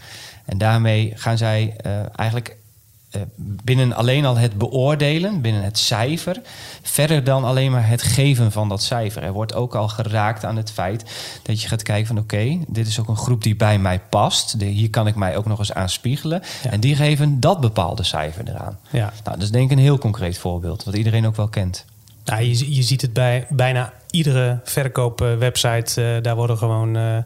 En 0.45 0.57
daarmee 0.57 1.11
gaan 1.15 1.37
zij 1.37 1.75
eigenlijk 2.15 2.49
eh, 2.49 2.55
binnen 3.63 3.93
alleen 3.93 4.25
al 4.25 4.37
het 4.37 4.57
beoordelen, 4.57 5.41
binnen 5.41 5.63
het 5.63 5.77
cijfer, 5.77 6.41
verder 6.81 7.23
dan 7.23 7.43
alleen 7.43 7.71
maar 7.71 7.87
het 7.87 8.01
geven 8.01 8.51
van 8.51 8.69
dat 8.69 8.83
cijfer. 8.83 9.23
Er 9.23 9.33
wordt 9.33 9.53
ook 9.53 9.75
al 9.75 9.87
geraakt 9.87 10.45
aan 10.45 10.55
het 10.55 10.71
feit 10.71 11.03
dat 11.43 11.61
je 11.61 11.67
gaat 11.67 11.81
kijken 11.81 12.07
van 12.07 12.17
oké, 12.17 12.59
dit 12.67 12.87
is 12.87 12.99
ook 12.99 13.07
een 13.07 13.17
groep 13.17 13.43
die 13.43 13.55
bij 13.55 13.79
mij 13.79 13.99
past. 13.99 14.59
De, 14.59 14.65
hier 14.65 14.89
kan 14.89 15.07
ik 15.07 15.15
mij 15.15 15.37
ook 15.37 15.45
nog 15.45 15.59
eens 15.59 15.73
aan 15.73 15.89
spiegelen. 15.89 16.41
En 16.69 16.79
die 16.79 16.95
geven 16.95 17.39
dat 17.39 17.59
bepaalde 17.59 18.03
cijfer 18.03 18.49
eraan. 18.49 18.79
Ja. 18.89 19.13
Nou, 19.23 19.37
dat 19.37 19.41
is 19.41 19.51
denk 19.51 19.71
ik 19.71 19.77
een 19.77 19.83
heel 19.83 19.97
concreet 19.97 20.37
voorbeeld, 20.37 20.83
wat 20.83 20.95
iedereen 20.95 21.27
ook 21.27 21.35
wel 21.35 21.47
kent. 21.47 21.85
Nou, 22.25 22.43
je, 22.43 22.75
je 22.75 22.83
ziet 22.83 23.01
het 23.01 23.13
bij 23.13 23.47
bijna 23.49 23.93
iedere 24.09 24.59
verkoopwebsite. 24.63 26.01
Uh, 26.01 26.21
daar 26.21 26.35
worden 26.35 26.57
gewoon 26.57 26.97
uh, 26.97 27.17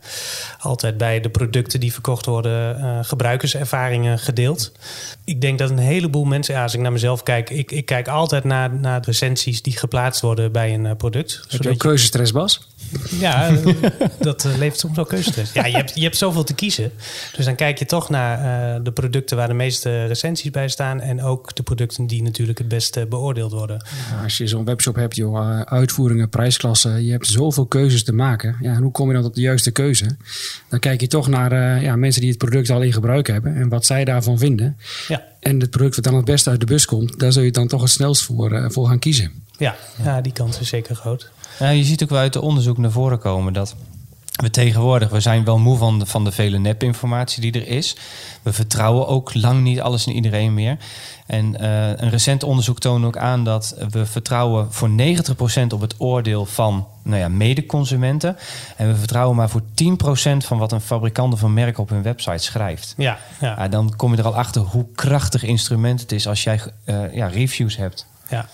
altijd 0.60 0.98
bij 0.98 1.22
de 1.22 1.30
producten 1.30 1.80
die 1.80 1.94
verkocht 1.94 2.26
worden 2.26 2.80
uh, 2.80 3.00
gebruikerservaringen 3.02 4.20
gedeeld. 4.20 4.72
Ik 5.24 5.42
denk 5.42 5.60
dat 5.60 5.70
een 5.70 5.78
heleboel 5.78 6.26
mensen, 6.26 6.54
ja, 6.54 6.64
als 6.64 6.74
ik 6.74 6.80
naar 6.80 6.92
mezelf 6.92 7.24
kijk, 7.24 7.50
ik, 7.50 7.72
ik 7.72 7.86
kijk 7.86 8.08
altijd 8.08 8.44
naar, 8.44 8.74
naar 8.74 9.02
de 9.02 9.06
recensies 9.06 9.62
die 9.62 9.78
geplaatst 9.78 10.22
worden 10.22 10.52
bij 10.52 10.74
een 10.74 10.98
product. 10.98 11.46
Heb 11.50 11.64
je 11.64 11.70
ook 11.70 11.78
keuzestress, 11.78 12.32
Bas? 12.32 12.68
Ja, 13.20 13.52
dat 14.20 14.44
levert 14.44 14.80
soms 14.80 14.96
wel 14.96 15.06
keuzestress. 15.06 15.54
Ja, 15.54 15.66
je 15.66 15.76
hebt, 15.76 15.92
je 15.96 16.04
hebt 16.04 16.18
zoveel 16.18 16.44
te 16.44 16.54
kiezen. 16.54 16.92
Dus 17.36 17.46
dan 17.46 17.56
kijk 17.56 17.80
je 17.80 17.86
toch 17.86 18.10
naar 18.10 18.84
de 18.84 18.92
producten 18.92 19.38
waar 19.38 19.48
de 19.48 19.54
meeste 19.54 20.06
recensies 20.06 20.52
bij 20.52 20.68
staan. 20.68 21.02
En 21.02 21.22
ook 21.22 21.56
de 21.56 21.64
producten 21.64 22.08
die 22.08 22.24
natuurlijk 22.24 22.58
het 22.58 22.68
beste 22.68 23.06
beoordeeld 23.10 23.52
worden. 23.52 23.86
als 24.24 24.38
je 24.38 24.48
zo'n 24.48 24.66
webshop 24.66 24.96
hebt, 24.96 25.16
joh, 25.16 25.62
uitvoeringen, 25.62 26.30
prijsklassen 26.30 27.06
je 27.06 27.12
hebt 27.12 27.28
zoveel 27.28 27.66
keuzes 27.66 28.04
te 28.04 28.14
maken. 28.14 28.56
Ja, 28.62 28.74
en 28.74 28.82
hoe 28.82 28.92
kom 28.92 29.08
je 29.08 29.14
dan 29.14 29.24
tot 29.24 29.36
de 29.36 29.42
juiste 29.42 29.72
keuze? 29.72 30.18
Dan 30.70 30.80
kijk 30.80 31.02
je 31.02 31.08
toch 31.08 31.28
naar 31.28 31.52
uh, 31.54 31.84
ja, 31.84 31.96
mensen 31.96 32.22
die 32.22 32.30
het 32.30 32.40
product 32.40 32.70
al 32.70 32.82
in 32.82 32.94
gebruik 32.94 33.28
hebben 33.28 33.56
en 33.56 33.70
wat 33.70 33.86
zij 33.86 34.06
daarvan 34.06 34.38
vinden. 34.38 34.78
Ja. 35.08 35.24
En 35.40 35.60
het 35.60 35.70
product 35.70 35.96
wat 35.96 36.04
dan 36.04 36.16
het 36.16 36.26
beste 36.26 36.50
uit 36.50 36.60
de 36.60 36.66
bus 36.66 36.86
komt, 36.86 37.20
daar 37.20 37.32
zul 37.32 37.44
je 37.44 37.52
dan 37.52 37.68
toch 37.68 37.82
het 37.82 37.90
snelst 37.90 38.24
voor, 38.24 38.52
uh, 38.52 38.66
voor 38.70 38.88
gaan 38.88 39.00
kiezen. 39.00 39.32
Ja, 39.58 39.76
ja, 40.04 40.22
die 40.22 40.34
kans 40.34 40.60
is 40.60 40.70
zeker 40.70 40.96
groot. 40.96 41.30
Ja, 41.60 41.70
je 41.70 41.84
ziet 41.84 42.04
ook 42.04 42.10
wel 42.10 42.20
uit 42.20 42.34
de 42.34 42.42
onderzoek 42.42 42.78
naar 42.78 42.92
voren 42.92 43.20
komen 43.20 43.54
dat 43.54 43.76
we 44.38 44.50
tegenwoordig, 44.50 45.10
we 45.10 45.20
zijn 45.20 45.44
wel 45.44 45.58
moe 45.58 45.78
van 45.78 46.00
de, 46.00 46.06
van 46.06 46.24
de 46.24 46.32
vele 46.32 46.58
nepinformatie 46.58 47.42
die 47.42 47.52
er 47.52 47.68
is. 47.68 47.96
We 48.42 48.54
vertrouwen 48.54 49.08
ook 49.08 49.34
lang 49.34 49.62
niet 49.62 49.82
alles 49.82 50.06
en 50.06 50.14
iedereen 50.14 50.54
meer. 50.54 50.78
En 51.26 51.46
uh, 51.62 51.88
een 51.88 52.10
recent 52.10 52.44
onderzoek 52.44 52.80
toont 52.80 53.06
ook 53.06 53.18
aan 53.18 53.44
dat 53.44 53.76
we 53.90 54.06
vertrouwen 54.06 54.74
voor 54.74 54.90
90% 54.90 54.94
op 55.74 55.82
het 55.82 55.96
oordeel 55.98 56.46
van 56.46 56.88
nou 57.04 57.20
ja, 57.20 57.28
medeconsumenten. 57.28 58.38
En 58.76 58.88
we 58.88 58.96
vertrouwen 58.96 59.36
maar 59.36 59.50
voor 59.50 59.62
10% 59.62 59.66
van 60.38 60.58
wat 60.58 60.72
een 60.72 60.82
fabrikant 60.82 61.34
of 61.34 61.42
een 61.42 61.54
merk 61.54 61.78
op 61.78 61.90
hun 61.90 62.02
website 62.02 62.44
schrijft. 62.44 62.94
Ja, 62.98 63.18
ja. 63.40 63.64
Uh, 63.66 63.72
dan 63.72 63.96
kom 63.96 64.12
je 64.12 64.18
er 64.18 64.26
al 64.26 64.36
achter 64.36 64.62
hoe 64.62 64.86
krachtig 64.96 65.44
instrument 65.44 66.02
het 66.02 66.12
is 66.12 66.28
als 66.28 66.44
jij 66.44 66.62
uh, 66.86 67.14
ja, 67.14 67.28
reviews 67.28 67.78
hebt. 67.78 68.08
Ja, 68.30 68.46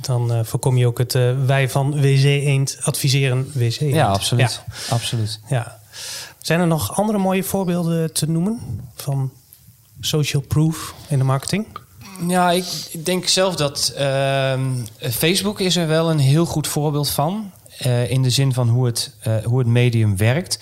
dan 0.00 0.32
uh, 0.32 0.40
voorkom 0.44 0.76
je 0.76 0.86
ook 0.86 0.98
het 0.98 1.14
uh, 1.14 1.44
wij 1.46 1.68
van 1.68 2.00
WC 2.00 2.24
Eend 2.24 2.78
adviseren 2.82 3.50
WC 3.54 3.80
Eend. 3.80 3.94
Ja, 3.94 4.06
absoluut. 4.06 4.62
Ja. 4.66 4.94
absoluut. 4.94 5.40
Ja. 5.48 5.78
Zijn 6.40 6.60
er 6.60 6.66
nog 6.66 6.96
andere 6.96 7.18
mooie 7.18 7.44
voorbeelden 7.44 8.12
te 8.12 8.30
noemen 8.30 8.60
van 8.94 9.32
social 10.00 10.42
proof 10.42 10.94
in 11.08 11.18
de 11.18 11.24
marketing? 11.24 11.66
Ja, 12.28 12.50
ik, 12.50 12.64
ik 12.90 13.04
denk 13.04 13.28
zelf 13.28 13.56
dat 13.56 13.94
uh, 13.98 14.60
Facebook 15.10 15.60
is 15.60 15.76
er 15.76 15.86
wel 15.86 16.10
een 16.10 16.18
heel 16.18 16.46
goed 16.46 16.66
voorbeeld 16.66 17.10
van. 17.10 17.50
Uh, 17.86 18.10
in 18.10 18.22
de 18.22 18.30
zin 18.30 18.52
van 18.52 18.68
hoe 18.68 18.86
het, 18.86 19.12
uh, 19.26 19.34
hoe 19.44 19.58
het 19.58 19.68
medium 19.68 20.16
werkt. 20.16 20.58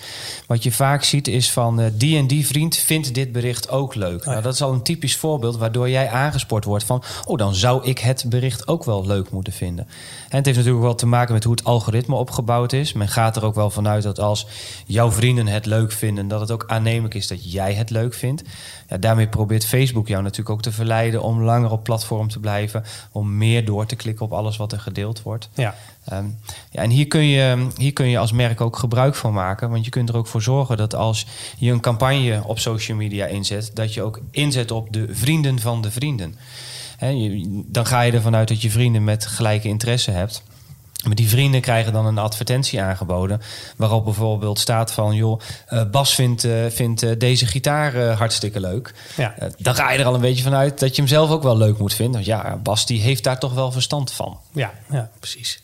Wat 0.47 0.63
je 0.63 0.71
vaak 0.71 1.03
ziet 1.03 1.27
is 1.27 1.51
van 1.51 1.79
uh, 1.79 1.85
die 1.93 2.17
en 2.17 2.27
die 2.27 2.47
vriend 2.47 2.77
vindt 2.77 3.13
dit 3.13 3.31
bericht 3.31 3.69
ook 3.69 3.95
leuk. 3.95 4.19
Oh, 4.19 4.25
ja. 4.25 4.31
nou, 4.31 4.41
dat 4.41 4.53
is 4.53 4.61
al 4.61 4.73
een 4.73 4.83
typisch 4.83 5.15
voorbeeld 5.15 5.57
waardoor 5.57 5.89
jij 5.89 6.09
aangespoord 6.09 6.63
wordt 6.63 6.83
van... 6.83 7.03
oh, 7.25 7.37
dan 7.37 7.55
zou 7.55 7.83
ik 7.83 7.99
het 7.99 8.25
bericht 8.27 8.67
ook 8.67 8.83
wel 8.83 9.05
leuk 9.05 9.31
moeten 9.31 9.53
vinden. 9.53 9.87
En 10.29 10.37
het 10.37 10.45
heeft 10.45 10.57
natuurlijk 10.57 10.83
wel 10.83 10.95
te 10.95 11.05
maken 11.05 11.33
met 11.33 11.43
hoe 11.43 11.53
het 11.53 11.63
algoritme 11.63 12.15
opgebouwd 12.15 12.73
is. 12.73 12.93
Men 12.93 13.07
gaat 13.07 13.35
er 13.35 13.45
ook 13.45 13.55
wel 13.55 13.69
vanuit 13.69 14.03
dat 14.03 14.19
als 14.19 14.47
jouw 14.85 15.11
vrienden 15.11 15.47
het 15.47 15.65
leuk 15.65 15.91
vinden... 15.91 16.27
dat 16.27 16.39
het 16.39 16.51
ook 16.51 16.63
aannemelijk 16.67 17.13
is 17.13 17.27
dat 17.27 17.51
jij 17.51 17.73
het 17.73 17.89
leuk 17.89 18.13
vindt. 18.13 18.43
Ja, 18.87 18.97
daarmee 18.97 19.27
probeert 19.27 19.65
Facebook 19.65 20.07
jou 20.07 20.21
natuurlijk 20.21 20.49
ook 20.49 20.61
te 20.61 20.71
verleiden... 20.71 21.21
om 21.21 21.43
langer 21.43 21.71
op 21.71 21.83
platform 21.83 22.29
te 22.29 22.39
blijven. 22.39 22.83
Om 23.11 23.37
meer 23.37 23.65
door 23.65 23.85
te 23.85 23.95
klikken 23.95 24.25
op 24.25 24.33
alles 24.33 24.57
wat 24.57 24.71
er 24.71 24.79
gedeeld 24.79 25.21
wordt. 25.21 25.49
Ja. 25.53 25.75
Um, 26.13 26.39
ja, 26.71 26.81
en 26.81 26.89
hier 26.89 27.07
kun, 27.07 27.25
je, 27.25 27.67
hier 27.77 27.93
kun 27.93 28.09
je 28.09 28.17
als 28.17 28.31
merk 28.31 28.61
ook 28.61 28.77
gebruik 28.77 29.15
van 29.15 29.33
maken. 29.33 29.69
Want 29.69 29.85
je 29.85 29.91
kunt 29.91 30.09
er 30.09 30.17
ook 30.17 30.27
voor 30.27 30.41
zorgen 30.41 30.77
dat 30.77 30.95
als 30.95 31.25
je 31.57 31.71
een 31.71 31.79
campagne 31.79 32.41
op 32.45 32.59
social 32.59 32.97
media 32.97 33.25
inzet, 33.25 33.71
dat 33.73 33.93
je 33.93 34.01
ook 34.01 34.19
inzet 34.31 34.71
op 34.71 34.93
de 34.93 35.07
vrienden 35.11 35.59
van 35.59 35.81
de 35.81 35.91
vrienden. 35.91 36.35
He, 36.97 37.41
dan 37.65 37.85
ga 37.85 38.01
je 38.01 38.11
ervan 38.11 38.35
uit 38.35 38.47
dat 38.47 38.61
je 38.61 38.71
vrienden 38.71 39.03
met 39.03 39.25
gelijke 39.25 39.67
interesse 39.67 40.11
hebt. 40.11 40.43
Maar 41.03 41.15
die 41.15 41.29
vrienden 41.29 41.61
krijgen 41.61 41.93
dan 41.93 42.05
een 42.05 42.17
advertentie 42.17 42.81
aangeboden. 42.81 43.41
Waarop 43.75 44.03
bijvoorbeeld 44.03 44.59
staat 44.59 44.91
van... 44.91 45.15
joh, 45.15 45.41
uh, 45.69 45.83
Bas 45.91 46.15
vindt, 46.15 46.45
uh, 46.45 46.65
vindt 46.69 47.03
uh, 47.03 47.11
deze 47.17 47.45
gitaar 47.45 48.11
hartstikke 48.11 48.59
leuk. 48.59 48.93
Ja. 49.17 49.35
dan 49.57 49.75
ga 49.75 49.91
je 49.91 49.99
er 49.99 50.05
al 50.05 50.13
een 50.13 50.21
beetje 50.21 50.43
vanuit 50.43 50.79
dat 50.79 50.95
je 50.95 51.01
hem 51.01 51.09
zelf 51.09 51.29
ook 51.29 51.43
wel 51.43 51.57
leuk 51.57 51.77
moet 51.77 51.93
vinden. 51.93 52.13
Want 52.13 52.25
ja, 52.25 52.55
Bas 52.63 52.85
die 52.85 53.01
heeft 53.01 53.23
daar 53.23 53.39
toch 53.39 53.53
wel 53.53 53.71
verstand 53.71 54.11
van. 54.11 54.39
Ja, 54.53 54.73
ja 54.91 55.09
precies. 55.19 55.61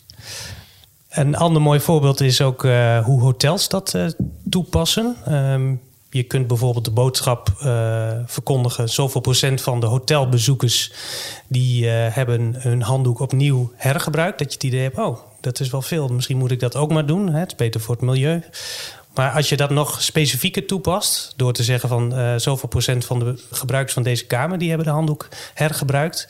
Een 1.16 1.36
ander 1.36 1.62
mooi 1.62 1.80
voorbeeld 1.80 2.20
is 2.20 2.40
ook 2.40 2.64
uh, 2.64 3.04
hoe 3.04 3.20
hotels 3.20 3.68
dat 3.68 3.94
uh, 3.94 4.06
toepassen. 4.50 5.16
Um, 5.28 5.80
je 6.10 6.22
kunt 6.22 6.46
bijvoorbeeld 6.46 6.84
de 6.84 6.90
boodschap 6.90 7.52
uh, 7.64 8.10
verkondigen: 8.26 8.88
zoveel 8.88 9.20
procent 9.20 9.60
van 9.60 9.80
de 9.80 9.86
hotelbezoekers 9.86 10.92
die 11.48 11.86
hebben 11.86 12.54
hun 12.58 12.82
handdoek 12.82 13.20
opnieuw 13.20 13.72
hergebruikt. 13.74 14.38
Dat 14.38 14.48
je 14.48 14.54
het 14.54 14.64
idee 14.64 14.82
hebt: 14.82 14.98
oh, 14.98 15.18
dat 15.40 15.60
is 15.60 15.70
wel 15.70 15.82
veel. 15.82 16.08
Misschien 16.08 16.38
moet 16.38 16.50
ik 16.50 16.60
dat 16.60 16.76
ook 16.76 16.92
maar 16.92 17.06
doen. 17.06 17.28
Hè? 17.28 17.38
Het 17.38 17.50
is 17.50 17.56
beter 17.56 17.80
voor 17.80 17.94
het 17.94 18.04
milieu. 18.04 18.42
Maar 19.14 19.30
als 19.30 19.48
je 19.48 19.56
dat 19.56 19.70
nog 19.70 20.02
specifieker 20.02 20.66
toepast, 20.66 21.32
door 21.36 21.52
te 21.52 21.62
zeggen 21.62 21.88
van 21.88 22.40
zoveel 22.40 22.68
procent 22.68 23.04
van 23.04 23.18
de 23.18 23.42
gebruikers 23.50 23.94
van 23.94 24.02
deze 24.02 24.26
kamer 24.26 24.58
die 24.58 24.68
hebben 24.68 24.86
de 24.86 24.92
handdoek 24.92 25.28
hergebruikt, 25.54 26.28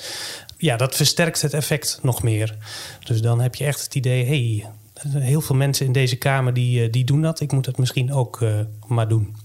ja, 0.57 0.77
dat 0.77 0.97
versterkt 0.97 1.43
het 1.43 1.55
effect 1.55 1.99
nog 2.03 2.23
meer. 2.23 2.57
Dus 3.05 3.21
dan 3.21 3.41
heb 3.41 3.55
je 3.55 3.65
echt 3.65 3.83
het 3.83 3.95
idee, 3.95 4.25
hey, 4.25 4.71
heel 5.09 5.41
veel 5.41 5.57
mensen 5.57 5.87
in 5.87 5.93
deze 5.93 6.17
kamer 6.17 6.53
die, 6.53 6.83
eh, 6.83 6.93
die 6.93 7.05
doen 7.05 7.23
dat. 7.23 7.41
Ik 7.41 7.53
moet 7.53 7.65
dat 7.65 7.79
misschien 7.79 8.13
ook 8.13 8.41
uh, 8.41 8.61
maar 8.87 9.09
doen. 9.09 9.37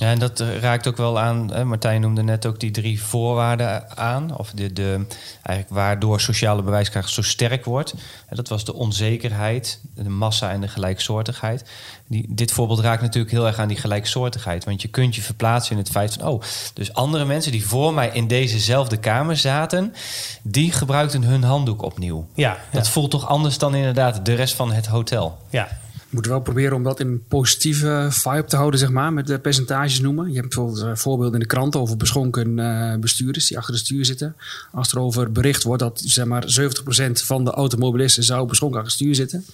Ja, 0.00 0.10
en 0.10 0.18
dat 0.18 0.40
raakt 0.40 0.86
ook 0.86 0.96
wel 0.96 1.18
aan. 1.18 1.52
Hè, 1.52 1.64
Martijn 1.64 2.00
noemde 2.00 2.22
net 2.22 2.46
ook 2.46 2.60
die 2.60 2.70
drie 2.70 3.02
voorwaarden 3.02 3.96
aan. 3.96 4.38
Of 4.38 4.50
de, 4.50 4.72
de, 4.72 5.06
eigenlijk 5.42 5.68
waardoor 5.68 6.20
sociale 6.20 6.62
bewijskracht 6.62 7.10
zo 7.10 7.22
sterk 7.22 7.64
wordt. 7.64 7.94
En 8.26 8.36
dat 8.36 8.48
was 8.48 8.64
de 8.64 8.74
onzekerheid, 8.74 9.80
de 9.94 10.08
massa 10.08 10.50
en 10.50 10.60
de 10.60 10.68
gelijksoortigheid. 10.68 11.64
Die, 12.06 12.26
dit 12.28 12.52
voorbeeld 12.52 12.80
raakt 12.80 13.02
natuurlijk 13.02 13.32
heel 13.32 13.46
erg 13.46 13.58
aan 13.58 13.68
die 13.68 13.76
gelijksoortigheid. 13.76 14.64
Want 14.64 14.82
je 14.82 14.88
kunt 14.88 15.14
je 15.14 15.22
verplaatsen 15.22 15.72
in 15.72 15.78
het 15.78 15.90
feit 15.90 16.14
van... 16.14 16.28
oh, 16.28 16.42
dus 16.74 16.94
andere 16.94 17.24
mensen 17.24 17.52
die 17.52 17.66
voor 17.66 17.94
mij 17.94 18.10
in 18.12 18.26
dezezelfde 18.26 18.96
kamer 18.96 19.36
zaten... 19.36 19.94
die 20.42 20.72
gebruikten 20.72 21.22
hun 21.22 21.42
handdoek 21.42 21.82
opnieuw. 21.82 22.28
Ja, 22.34 22.58
Dat 22.70 22.88
voelt 22.88 23.10
toch 23.10 23.28
anders 23.28 23.58
dan 23.58 23.74
inderdaad 23.74 24.26
de 24.26 24.34
rest 24.34 24.54
van 24.54 24.72
het 24.72 24.86
hotel. 24.86 25.38
Ja, 25.50 25.68
moeten 26.10 26.30
wel 26.30 26.40
proberen 26.40 26.76
om 26.76 26.82
dat 26.82 27.00
in 27.00 27.06
een 27.06 27.22
positieve 27.28 28.06
vibe 28.10 28.44
te 28.44 28.56
houden, 28.56 28.80
zeg 28.80 28.90
maar, 28.90 29.12
met 29.12 29.26
de 29.26 29.38
percentages 29.38 30.00
noemen. 30.00 30.28
Je 30.28 30.36
hebt 30.36 30.54
bijvoorbeeld 30.54 30.84
uh, 30.84 30.90
voorbeelden 30.94 31.34
in 31.34 31.40
de 31.40 31.46
kranten 31.46 31.80
over 31.80 31.96
beschonken 31.96 32.58
uh, 32.58 32.94
bestuurders 32.94 33.46
die 33.46 33.58
achter 33.58 33.72
de 33.72 33.78
stuur 33.80 34.04
zitten. 34.04 34.36
Als 34.72 34.92
er 34.92 35.00
over 35.00 35.32
bericht 35.32 35.62
wordt 35.62 35.82
dat 35.82 36.02
zeg 36.04 36.24
maar 36.24 36.44
70% 36.60 37.10
van 37.12 37.44
de 37.44 37.50
automobilisten 37.50 38.22
zou 38.22 38.46
beschonken 38.46 38.80
achter 38.80 38.92
het 38.92 39.02
stuur 39.02 39.14
zitten, 39.14 39.44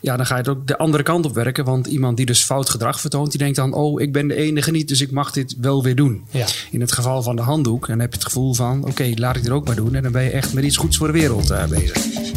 ja, 0.00 0.16
dan 0.16 0.26
ga 0.26 0.34
je 0.34 0.40
het 0.40 0.50
ook 0.50 0.66
de 0.66 0.78
andere 0.78 1.02
kant 1.02 1.26
op 1.26 1.34
werken. 1.34 1.64
Want 1.64 1.86
iemand 1.86 2.16
die 2.16 2.26
dus 2.26 2.42
fout 2.42 2.70
gedrag 2.70 3.00
vertoont, 3.00 3.30
die 3.30 3.38
denkt 3.38 3.56
dan, 3.56 3.72
oh, 3.72 4.00
ik 4.00 4.12
ben 4.12 4.28
de 4.28 4.34
enige 4.34 4.70
niet, 4.70 4.88
dus 4.88 5.00
ik 5.00 5.10
mag 5.10 5.30
dit 5.30 5.56
wel 5.60 5.82
weer 5.82 5.96
doen. 5.96 6.24
Ja. 6.30 6.46
In 6.70 6.80
het 6.80 6.92
geval 6.92 7.22
van 7.22 7.36
de 7.36 7.42
handdoek, 7.42 7.86
dan 7.86 7.98
heb 7.98 8.10
je 8.10 8.18
het 8.18 8.26
gevoel 8.26 8.54
van, 8.54 8.84
oké, 8.84 9.12
laat 9.14 9.36
ik 9.36 9.44
er 9.44 9.52
ook 9.52 9.66
maar 9.66 9.76
doen. 9.76 9.94
En 9.94 10.02
dan 10.02 10.12
ben 10.12 10.22
je 10.22 10.30
echt 10.30 10.52
met 10.52 10.64
iets 10.64 10.76
goeds 10.76 10.96
voor 10.96 11.06
de 11.06 11.12
wereld 11.12 11.50
uh, 11.50 11.66
bezig. 11.66 12.33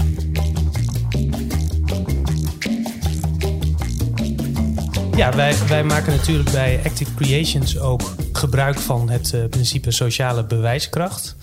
Ja, 5.18 5.36
wij, 5.68 5.84
maken 5.84 6.16
natuurlijk 6.16 6.52
bij 6.52 6.82
Active 6.86 7.14
Creations 7.16 7.80
ook 7.80 8.02
gebruik 8.32 8.80
van 8.80 9.10
het 9.10 9.32
uh, 9.34 9.46
principe 9.50 9.92
sociale 9.92 10.44
bewijskracht. 10.44 11.36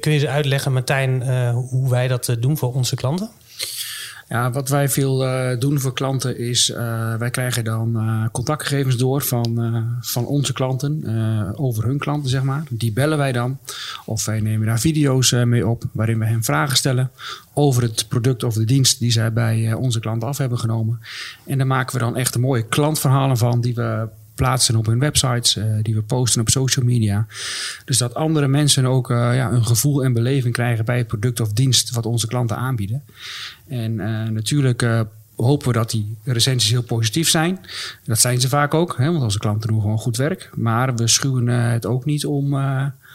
Kun 0.00 0.12
je 0.12 0.18
ze 0.18 0.28
uitleggen, 0.28 0.72
Martijn, 0.72 1.22
uh, 1.22 1.50
hoe 1.70 1.90
wij 1.90 2.08
dat 2.08 2.36
doen 2.40 2.58
voor 2.58 2.74
onze 2.74 2.96
klanten? 2.96 3.30
Ja, 4.28 4.50
wat 4.50 4.68
wij 4.68 4.88
veel 4.88 5.24
uh, 5.24 5.58
doen 5.58 5.80
voor 5.80 5.92
klanten 5.92 6.38
is, 6.38 6.70
uh, 6.70 7.14
wij 7.14 7.30
krijgen 7.30 7.64
dan 7.64 7.96
uh, 7.96 8.24
contactgegevens 8.32 8.96
door 8.96 9.22
van, 9.22 9.98
van 10.00 10.26
onze 10.26 10.52
klanten 10.52 11.02
over 11.56 11.84
hun 11.84 11.98
klanten, 11.98 12.30
zeg 12.30 12.42
maar. 12.42 12.62
Die 12.70 12.92
bellen 12.92 13.18
wij 13.18 13.32
dan. 13.32 13.58
Of 14.04 14.24
wij 14.24 14.40
nemen 14.40 14.66
daar 14.66 14.80
video's 14.80 15.32
mee 15.32 15.66
op 15.66 15.84
waarin 15.92 16.18
we 16.18 16.24
hen 16.24 16.44
vragen 16.44 16.76
stellen 16.76 17.10
over 17.54 17.82
het 17.82 18.08
product 18.08 18.42
of 18.42 18.54
de 18.54 18.64
dienst 18.64 18.98
die 18.98 19.10
zij 19.10 19.32
bij 19.32 19.72
onze 19.72 20.00
klanten 20.00 20.28
af 20.28 20.38
hebben 20.38 20.58
genomen. 20.58 21.00
En 21.46 21.58
daar 21.58 21.66
maken 21.66 21.98
we 21.98 22.04
dan 22.04 22.16
echt 22.16 22.38
mooie 22.38 22.68
klantverhalen 22.68 23.36
van 23.36 23.60
die 23.60 23.74
we 23.74 24.08
plaatsen 24.34 24.76
op 24.76 24.86
hun 24.86 24.98
websites, 24.98 25.58
die 25.82 25.94
we 25.94 26.02
posten 26.02 26.40
op 26.40 26.48
social 26.48 26.84
media. 26.84 27.26
Dus 27.84 27.98
dat 27.98 28.14
andere 28.14 28.48
mensen 28.48 28.86
ook 28.86 29.08
ja, 29.08 29.50
een 29.50 29.64
gevoel 29.64 30.04
en 30.04 30.12
beleving 30.12 30.54
krijgen 30.54 30.84
bij 30.84 30.98
het 30.98 31.06
product 31.06 31.40
of 31.40 31.52
dienst 31.52 31.90
wat 31.90 32.06
onze 32.06 32.26
klanten 32.26 32.56
aanbieden. 32.56 33.02
En 33.68 33.92
uh, 33.92 34.28
natuurlijk 34.28 35.06
hopen 35.36 35.66
we 35.66 35.72
dat 35.72 35.90
die 35.90 36.16
recensies 36.24 36.70
heel 36.70 36.82
positief 36.82 37.28
zijn. 37.28 37.60
Dat 38.04 38.20
zijn 38.20 38.40
ze 38.40 38.48
vaak 38.48 38.74
ook, 38.74 38.94
hè, 38.96 39.10
want 39.10 39.22
onze 39.22 39.38
klanten 39.38 39.68
doen 39.68 39.80
gewoon 39.80 39.98
goed 39.98 40.16
werk. 40.16 40.50
Maar 40.54 40.94
we 40.94 41.08
schuwen 41.08 41.46
het 41.46 41.86
ook 41.86 42.04
niet 42.04 42.26
om 42.26 42.54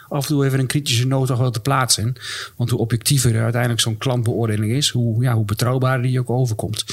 af 0.09 0.21
en 0.21 0.27
toe 0.27 0.45
even 0.45 0.59
een 0.59 0.67
kritische 0.67 1.07
noot 1.07 1.37
wel 1.37 1.51
te 1.51 1.59
plaatsen. 1.59 2.15
Want 2.55 2.69
hoe 2.69 2.79
objectiever 2.79 3.41
uiteindelijk 3.41 3.81
zo'n 3.81 3.97
klantbeoordeling 3.97 4.71
is, 4.71 4.89
hoe, 4.89 5.23
ja, 5.23 5.33
hoe 5.33 5.45
betrouwbaarder 5.45 6.07
die 6.07 6.19
ook 6.19 6.29
overkomt. 6.29 6.85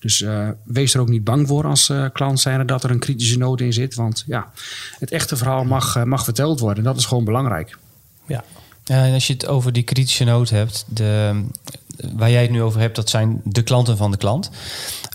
Dus 0.00 0.24
wees 0.64 0.94
er 0.94 1.00
ook 1.00 1.08
niet 1.08 1.24
bang 1.24 1.48
voor 1.48 1.66
als 1.66 1.92
klant 2.12 2.40
zijn 2.40 2.66
dat 2.66 2.84
er 2.84 2.90
een 2.90 2.98
kritische 2.98 3.38
noot 3.38 3.60
in 3.60 3.72
zit. 3.72 3.94
Want 3.94 4.24
ja, 4.26 4.52
het 4.98 5.10
echte 5.10 5.36
verhaal 5.36 5.64
mag, 5.64 6.04
mag 6.04 6.24
verteld 6.24 6.60
worden. 6.60 6.84
Dat 6.84 6.96
is 6.96 7.04
gewoon 7.04 7.24
belangrijk. 7.24 7.78
Ja, 8.26 8.44
en 8.84 9.12
als 9.12 9.26
je 9.26 9.32
het 9.32 9.46
over 9.46 9.72
die 9.72 9.82
kritische 9.82 10.24
noot 10.24 10.50
hebt, 10.50 10.84
de, 10.88 11.42
waar 12.14 12.30
jij 12.30 12.42
het 12.42 12.50
nu 12.50 12.62
over 12.62 12.80
hebt, 12.80 12.96
dat 12.96 13.10
zijn 13.10 13.40
de 13.44 13.62
klanten 13.62 13.96
van 13.96 14.10
de 14.10 14.16
klant. 14.16 14.50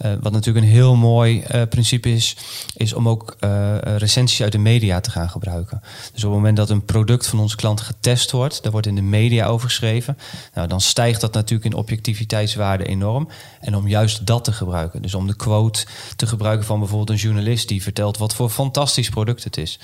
Uh, 0.06 0.12
wat 0.22 0.32
natuurlijk 0.32 0.66
een 0.66 0.72
heel 0.72 0.96
mooi 0.96 1.44
uh, 1.56 1.62
principe 1.70 2.14
is, 2.14 2.38
is 2.76 2.94
om 2.94 3.10
ook 3.10 3.36
uh, 3.40 3.76
recensies 3.82 4.42
uit 4.42 4.52
de 4.52 4.58
media 4.58 5.00
te 5.00 5.12
gaan 5.12 5.30
gebruiken. 5.30 5.82
Dus 6.14 6.24
op 6.24 6.30
het 6.30 6.40
moment 6.40 6.58
dat 6.58 6.70
een 6.70 6.86
product 6.86 7.28
van 7.28 7.40
onze 7.40 7.56
klant 7.56 7.82
getest 7.82 8.32
wordt, 8.32 8.64
daar 8.64 8.72
wordt 8.72 8.88
in 8.88 8.96
de 8.96 9.02
media 9.02 9.48
over 9.48 9.68
geschreven, 9.68 10.18
nou, 10.54 10.68
dan 10.68 10.82
stijgt 10.82 11.22
dat 11.22 11.34
natuurlijk 11.34 11.74
in 11.74 11.80
objectiviteitswaarde 11.80 12.86
enorm. 12.86 13.28
En 13.60 13.76
om 13.76 13.88
juist 13.88 14.26
dat 14.26 14.44
te 14.44 14.52
gebruiken, 14.52 15.02
dus 15.02 15.14
om 15.14 15.28
de 15.28 15.36
quote 15.36 15.86
te 16.16 16.28
gebruiken 16.28 16.66
van 16.66 16.80
bijvoorbeeld 16.80 17.10
een 17.10 17.16
journalist 17.16 17.68
die 17.68 17.84
vertelt 17.84 18.18
wat 18.18 18.36
voor 18.36 18.50
fantastisch 18.50 19.10
product 19.10 19.44
het 19.44 19.58
is. 19.58 19.80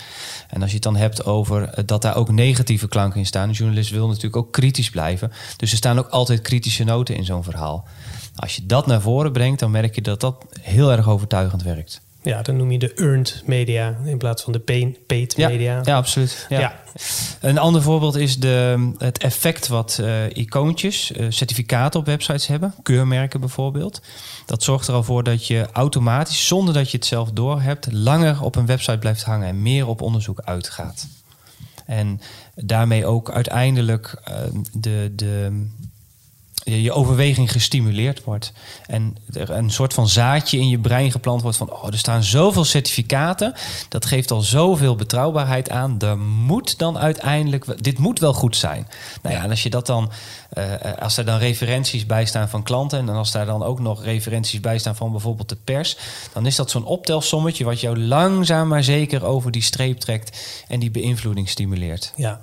En 0.47 0.61
als 0.61 0.69
je 0.69 0.75
het 0.75 0.83
dan 0.83 0.95
hebt 0.95 1.25
over 1.25 1.85
dat 1.85 2.01
daar 2.01 2.15
ook 2.15 2.31
negatieve 2.31 2.87
klanken 2.87 3.19
in 3.19 3.25
staan, 3.25 3.49
een 3.49 3.55
journalist 3.55 3.89
wil 3.89 4.07
natuurlijk 4.07 4.35
ook 4.35 4.51
kritisch 4.51 4.89
blijven. 4.89 5.31
Dus 5.57 5.71
er 5.71 5.77
staan 5.77 5.99
ook 5.99 6.07
altijd 6.07 6.41
kritische 6.41 6.82
noten 6.83 7.15
in 7.15 7.25
zo'n 7.25 7.43
verhaal. 7.43 7.87
Als 8.35 8.55
je 8.55 8.65
dat 8.65 8.87
naar 8.87 9.01
voren 9.01 9.31
brengt, 9.31 9.59
dan 9.59 9.71
merk 9.71 9.95
je 9.95 10.01
dat 10.01 10.19
dat 10.19 10.45
heel 10.61 10.91
erg 10.91 11.09
overtuigend 11.09 11.63
werkt. 11.63 12.01
Ja, 12.23 12.41
dan 12.41 12.57
noem 12.57 12.71
je 12.71 12.79
de 12.79 12.93
earned 12.93 13.43
media 13.45 13.97
in 14.05 14.17
plaats 14.17 14.43
van 14.43 14.53
de 14.53 14.59
paid 14.59 15.37
media. 15.37 15.47
Ja, 15.47 15.81
ja 15.83 15.95
absoluut. 15.95 16.45
Ja. 16.49 16.59
ja. 16.59 16.81
Een 17.39 17.57
ander 17.57 17.81
voorbeeld 17.81 18.15
is 18.15 18.39
de, 18.39 18.91
het 18.97 19.17
effect 19.17 19.67
wat 19.67 19.97
uh, 20.01 20.29
icoontjes, 20.33 21.11
uh, 21.11 21.25
certificaten 21.29 21.99
op 21.99 22.05
websites 22.05 22.47
hebben, 22.47 22.73
keurmerken 22.83 23.39
bijvoorbeeld. 23.39 24.01
Dat 24.45 24.63
zorgt 24.63 24.87
er 24.87 24.93
al 24.93 25.03
voor 25.03 25.23
dat 25.23 25.47
je 25.47 25.67
automatisch, 25.71 26.47
zonder 26.47 26.73
dat 26.73 26.91
je 26.91 26.97
het 26.97 27.05
zelf 27.05 27.31
doorhebt, 27.31 27.91
langer 27.91 28.41
op 28.41 28.55
een 28.55 28.65
website 28.65 28.97
blijft 28.97 29.23
hangen 29.23 29.47
en 29.47 29.61
meer 29.61 29.87
op 29.87 30.01
onderzoek 30.01 30.39
uitgaat. 30.39 31.07
En 31.85 32.21
daarmee 32.55 33.05
ook 33.05 33.31
uiteindelijk 33.31 34.21
uh, 34.29 34.35
de, 34.73 35.11
de, 35.15 35.65
je 36.63 36.91
overweging 36.91 37.51
gestimuleerd 37.51 38.23
wordt. 38.23 38.51
En 38.85 39.15
er 39.33 39.49
een 39.49 39.71
soort 39.71 39.93
van 39.93 40.07
zaadje 40.07 40.57
in 40.57 40.69
je 40.69 40.79
brein 40.79 41.11
geplant 41.11 41.41
wordt 41.41 41.57
van... 41.57 41.71
oh, 41.71 41.87
er 41.87 41.97
staan 41.97 42.23
zoveel 42.23 42.63
certificaten. 42.63 43.53
Dat 43.89 44.05
geeft 44.05 44.31
al 44.31 44.41
zoveel 44.41 44.95
betrouwbaarheid 44.95 45.69
aan. 45.69 45.99
Er 45.99 46.17
moet 46.17 46.77
dan 46.77 46.97
uiteindelijk... 46.97 47.83
Dit 47.83 47.97
moet 47.97 48.19
wel 48.19 48.33
goed 48.33 48.55
zijn. 48.55 48.87
Nou 49.21 49.35
ja, 49.35 49.43
en 49.43 49.49
als 49.49 49.63
je 49.63 49.69
dat 49.69 49.85
dan... 49.85 50.11
Uh, 50.57 50.73
als 50.99 51.17
er 51.17 51.25
dan 51.25 51.37
referenties 51.37 52.05
bij 52.05 52.25
staan 52.25 52.49
van 52.49 52.63
klanten... 52.63 52.99
en 52.99 53.09
als 53.09 53.31
daar 53.31 53.45
dan 53.45 53.63
ook 53.63 53.79
nog 53.79 54.03
referenties 54.03 54.59
bij 54.59 54.77
staan 54.77 54.95
van 54.95 55.11
bijvoorbeeld 55.11 55.49
de 55.49 55.57
pers... 55.63 55.97
dan 56.33 56.45
is 56.45 56.55
dat 56.55 56.71
zo'n 56.71 56.85
optelsommetje... 56.85 57.63
wat 57.63 57.79
jou 57.79 57.99
langzaam 57.99 58.67
maar 58.67 58.83
zeker 58.83 59.23
over 59.23 59.51
die 59.51 59.61
streep 59.61 59.99
trekt... 59.99 60.37
en 60.67 60.79
die 60.79 60.91
beïnvloeding 60.91 61.49
stimuleert. 61.49 62.13
Ja, 62.15 62.41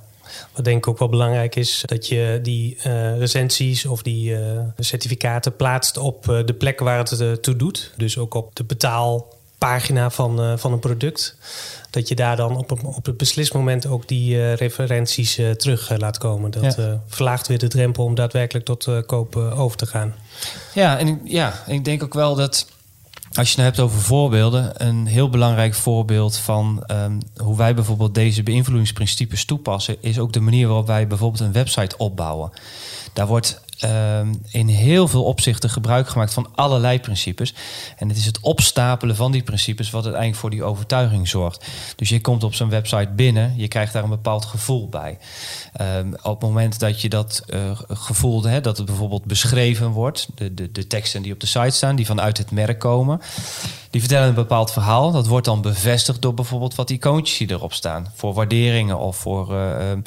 wat 0.53 0.65
denk 0.65 0.77
ik 0.77 0.89
ook 0.89 0.99
wel 0.99 1.09
belangrijk 1.09 1.57
is, 1.57 1.83
dat 1.87 2.09
je 2.09 2.39
die 2.43 2.77
uh, 2.87 3.19
recensies 3.19 3.87
of 3.87 4.03
die 4.03 4.31
uh, 4.31 4.39
certificaten 4.79 5.57
plaatst 5.57 5.97
op 5.97 6.29
uh, 6.29 6.39
de 6.45 6.55
plek 6.55 6.81
waar 6.81 6.99
het 6.99 7.43
toe 7.43 7.57
doet. 7.57 7.93
Dus 7.97 8.19
ook 8.19 8.35
op 8.35 8.57
de 8.57 8.65
betaalpagina 8.65 10.11
van, 10.11 10.59
van 10.59 10.73
een 10.73 10.79
product. 10.79 11.37
Dat 11.91 12.09
je 12.09 12.15
daar 12.15 12.37
dan 12.37 12.57
op, 12.57 12.85
op 12.85 13.07
het 13.07 13.17
beslismoment 13.17 13.87
ook 13.87 14.09
die 14.09 14.53
referenties 14.55 15.35
terug 15.57 15.99
laat 15.99 16.19
komen. 16.19 16.51
Dat 16.51 16.75
ja. 16.77 17.03
verlaagt 17.07 17.47
weer 17.47 17.59
de 17.59 17.69
drempel 17.69 18.05
om 18.05 18.15
daadwerkelijk 18.15 18.65
tot 18.65 18.89
koop 19.07 19.37
over 19.37 19.77
te 19.77 19.87
gaan. 19.87 20.15
Ja, 20.75 20.99
en 20.99 21.21
ja, 21.25 21.65
ik 21.67 21.85
denk 21.85 22.03
ook 22.03 22.15
wel 22.15 22.35
dat 22.35 22.67
als 23.33 23.51
je 23.51 23.57
het 23.57 23.65
hebt 23.65 23.81
over 23.81 24.01
voorbeelden, 24.01 24.87
een 24.87 25.07
heel 25.07 25.29
belangrijk 25.29 25.75
voorbeeld 25.75 26.37
van 26.37 26.85
um, 26.87 27.19
hoe 27.37 27.57
wij 27.57 27.75
bijvoorbeeld 27.75 28.15
deze 28.15 28.43
beïnvloedingsprincipes 28.43 29.45
toepassen, 29.45 29.97
is 30.01 30.19
ook 30.19 30.33
de 30.33 30.41
manier 30.41 30.67
waarop 30.67 30.87
wij 30.87 31.07
bijvoorbeeld 31.07 31.43
een 31.43 31.53
website 31.53 31.97
opbouwen. 31.97 32.51
Daar 33.13 33.27
wordt 33.27 33.61
um, 33.85 34.43
in 34.51 34.69
heel 34.69 35.09
veel 35.09 35.25
opzichten 35.25 35.71
gebruik 35.71 36.09
gemaakt 36.09 36.33
van 36.33 36.49
allerlei 36.55 37.01
principes. 37.01 37.55
En 37.97 38.09
het 38.09 38.17
is 38.17 38.27
het 38.27 38.41
opstapelen 38.41 39.17
van 39.17 39.33
die 39.33 39.43
principes 39.43 39.91
wat 39.91 40.03
uiteindelijk 40.03 40.41
voor 40.41 40.51
die 40.51 40.65
overtuiging 40.65 41.29
zorgt. 41.29 41.67
Dus 41.97 42.09
je 42.09 42.21
komt 42.21 42.45
op 42.45 42.55
zo'n 42.55 42.69
website 42.69 43.11
binnen, 43.15 43.55
je 43.57 43.69
krijgt 43.69 43.93
daar 43.93 44.03
een 44.03 44.09
bepaald 44.09 44.45
gevoel 44.45 44.89
bij. 44.89 45.19
Um, 45.81 46.15
op 46.23 46.41
het 46.41 46.49
moment 46.49 46.79
dat 46.79 47.01
je 47.01 47.09
dat 47.09 47.43
uh, 47.49 47.71
gevoel, 47.89 48.43
hè, 48.43 48.61
dat 48.61 48.77
het 48.77 48.87
bijvoorbeeld 48.87 49.25
beschreven 49.25 49.91
wordt, 49.91 50.29
de, 50.35 50.55
de, 50.55 50.73
de 50.73 50.87
teksten 50.87 51.23
die 51.23 51.33
op 51.33 51.41
de 51.41 51.47
site 51.47 51.71
staan, 51.71 51.97
die 51.97 52.07
vanuit 52.07 52.39
het 52.39 52.51
merk 52.51 52.79
komen, 52.79 53.21
die 53.91 54.01
vertellen 54.01 54.29
een 54.29 54.35
bepaald 54.35 54.73
verhaal. 54.73 55.13
Dat 55.13 55.27
wordt 55.27 55.47
dan 55.47 55.63
bevestigd 55.63 56.23
door 56.23 56.35
bijvoorbeeld 56.35 56.75
wat 56.75 56.91
icoontjes 56.91 57.39
die 57.39 57.51
erop 57.51 57.73
staan. 57.73 58.13
Voor 58.15 58.35
waarderingen 58.35 58.99
of 58.99 59.17
voor 59.17 59.53
uh, 59.53 59.91
uh, 59.91 59.99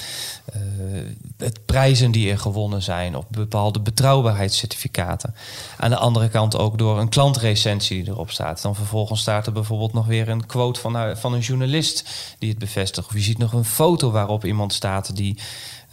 het 1.37 1.65
prijzen 1.65 2.11
die 2.11 2.31
er 2.31 2.39
gewonnen 2.39 2.81
zijn. 2.81 3.15
Of 3.15 3.25
bepaalde 3.29 3.62
betrouwbaarheidscertificaten. 3.71 5.35
Aan 5.77 5.89
de 5.89 5.97
andere 5.97 6.29
kant 6.29 6.57
ook 6.57 6.77
door 6.77 6.99
een 6.99 7.09
klantrecensie 7.09 8.03
die 8.03 8.13
erop 8.13 8.31
staat. 8.31 8.61
Dan 8.61 8.75
vervolgens 8.75 9.21
staat 9.21 9.45
er 9.45 9.53
bijvoorbeeld 9.53 9.93
nog 9.93 10.05
weer 10.05 10.29
een 10.29 10.45
quote 10.45 10.79
van, 10.79 11.17
van 11.17 11.33
een 11.33 11.39
journalist 11.39 12.09
die 12.39 12.49
het 12.49 12.59
bevestigt. 12.59 13.07
Of 13.07 13.13
je 13.13 13.21
ziet 13.21 13.37
nog 13.37 13.53
een 13.53 13.65
foto 13.65 14.11
waarop 14.11 14.45
iemand 14.45 14.73
staat 14.73 15.15
die 15.15 15.37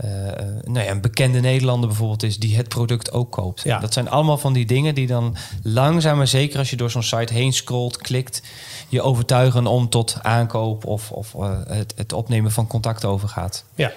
uh, 0.05 0.11
nou 0.65 0.85
ja, 0.85 0.91
een 0.91 1.01
bekende 1.01 1.41
Nederlander 1.41 1.89
bijvoorbeeld 1.89 2.23
is 2.23 2.39
die 2.39 2.57
het 2.57 2.69
product 2.69 3.13
ook 3.13 3.33
koopt. 3.33 3.63
Ja. 3.63 3.79
Dat 3.79 3.93
zijn 3.93 4.11
allemaal 4.11 4.39
van 4.39 4.53
die 4.53 4.67
dingen 4.67 4.95
die 4.95 5.07
dan 5.07 5.37
langzaam 5.63 6.17
maar 6.17 6.27
zeker 6.27 6.59
als 6.59 6.71
je 6.71 6.77
door 6.77 6.91
zo'n 6.91 7.03
site 7.03 7.33
heen 7.33 7.53
scrolt, 7.53 7.97
klikt, 7.97 8.43
je 8.89 9.03
overtuigen 9.03 9.67
om 9.67 9.89
tot 9.89 10.17
aankoop 10.23 10.85
of, 10.85 11.13
of 11.13 11.35
uh, 11.35 11.59
het, 11.67 11.93
het 11.97 12.13
opnemen 12.13 12.53
van 12.53 12.67
contact 12.67 13.05
overgaat. 13.05 13.65
Ja. 13.75 13.93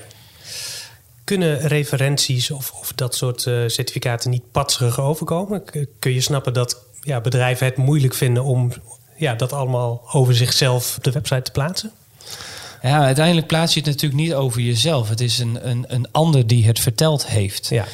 Kunnen 1.23 1.59
referenties 1.59 2.51
of, 2.51 2.71
of 2.71 2.93
dat 2.95 3.15
soort 3.15 3.45
uh, 3.45 3.67
certificaten 3.67 4.29
niet 4.29 4.51
patserig 4.51 4.99
overkomen? 4.99 5.63
Kun 5.99 6.13
je 6.13 6.21
snappen 6.21 6.53
dat 6.53 6.81
ja, 7.01 7.21
bedrijven 7.21 7.65
het 7.65 7.77
moeilijk 7.77 8.13
vinden 8.13 8.43
om 8.43 8.71
ja, 9.17 9.35
dat 9.35 9.53
allemaal 9.53 10.01
over 10.11 10.35
zichzelf 10.35 10.97
op 10.97 11.03
de 11.03 11.11
website 11.11 11.41
te 11.41 11.51
plaatsen? 11.51 11.91
Ja, 12.81 13.03
uiteindelijk 13.03 13.47
plaats 13.47 13.73
je 13.73 13.79
het 13.79 13.89
natuurlijk 13.89 14.21
niet 14.21 14.33
over 14.33 14.61
jezelf. 14.61 15.09
Het 15.09 15.21
is 15.21 15.39
een, 15.39 15.69
een, 15.69 15.85
een 15.87 16.07
ander 16.11 16.47
die 16.47 16.65
het 16.65 16.79
verteld 16.79 17.27
heeft. 17.27 17.67
Ja. 17.67 17.85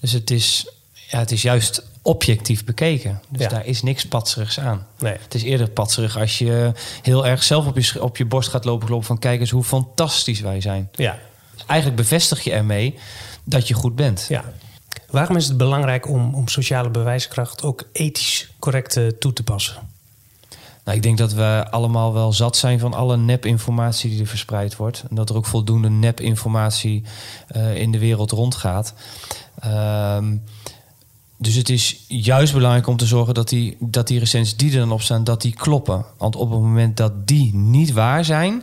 Dus 0.00 0.12
het 0.12 0.30
is, 0.30 0.66
ja, 0.92 1.18
het 1.18 1.30
is 1.30 1.42
juist 1.42 1.82
objectief 2.02 2.64
bekeken. 2.64 3.20
Dus 3.28 3.48
daar 3.48 3.66
is 3.66 3.82
niks 3.82 4.06
patserigs 4.06 4.60
aan. 4.60 4.86
Nee. 4.98 5.16
Het 5.20 5.34
is 5.34 5.42
eerder 5.42 5.70
patserig 5.70 6.18
als 6.18 6.38
je 6.38 6.72
heel 7.02 7.26
erg 7.26 7.42
zelf 7.42 7.66
op 7.66 7.78
je, 7.78 8.02
op 8.02 8.16
je 8.16 8.24
borst 8.24 8.48
gaat 8.48 8.64
lopen 8.64 8.86
kloppen 8.86 9.06
van 9.06 9.18
kijk 9.18 9.40
eens 9.40 9.50
hoe 9.50 9.64
fantastisch 9.64 10.40
wij 10.40 10.60
zijn. 10.60 10.88
Ja. 10.92 11.18
Eigenlijk 11.66 12.00
bevestig 12.00 12.44
je 12.44 12.52
ermee 12.52 12.98
dat 13.44 13.68
je 13.68 13.74
goed 13.74 13.96
bent. 13.96 14.26
Ja. 14.28 14.44
Waarom 15.10 15.36
is 15.36 15.46
het 15.46 15.56
belangrijk 15.56 16.08
om, 16.08 16.34
om 16.34 16.48
sociale 16.48 16.90
bewijskracht 16.90 17.62
ook 17.62 17.88
ethisch 17.92 18.50
correct 18.58 19.00
toe 19.18 19.32
te 19.32 19.42
passen? 19.42 19.76
Nou, 20.84 20.98
ik 20.98 21.02
denk 21.02 21.18
dat 21.18 21.32
we 21.32 21.66
allemaal 21.70 22.12
wel 22.12 22.32
zat 22.32 22.56
zijn 22.56 22.78
van 22.78 22.94
alle 22.94 23.16
nepinformatie 23.16 24.10
die 24.10 24.20
er 24.20 24.26
verspreid 24.26 24.76
wordt. 24.76 25.04
En 25.10 25.16
dat 25.16 25.30
er 25.30 25.36
ook 25.36 25.46
voldoende 25.46 25.90
nepinformatie 25.90 27.02
uh, 27.56 27.76
in 27.76 27.92
de 27.92 27.98
wereld 27.98 28.30
rondgaat. 28.30 28.94
Um, 29.64 30.42
dus 31.36 31.54
het 31.54 31.68
is 31.68 32.04
juist 32.08 32.52
belangrijk 32.52 32.86
om 32.86 32.96
te 32.96 33.06
zorgen 33.06 33.34
dat 33.34 33.48
die, 33.48 33.76
dat 33.80 34.06
die 34.06 34.18
recensies 34.18 34.56
die 34.56 34.72
er 34.72 34.78
dan 34.78 34.92
op 34.92 35.02
staan, 35.02 35.24
dat 35.24 35.42
die 35.42 35.54
kloppen. 35.54 36.04
Want 36.18 36.36
op 36.36 36.50
het 36.50 36.60
moment 36.60 36.96
dat 36.96 37.26
die 37.26 37.54
niet 37.54 37.92
waar 37.92 38.24
zijn, 38.24 38.62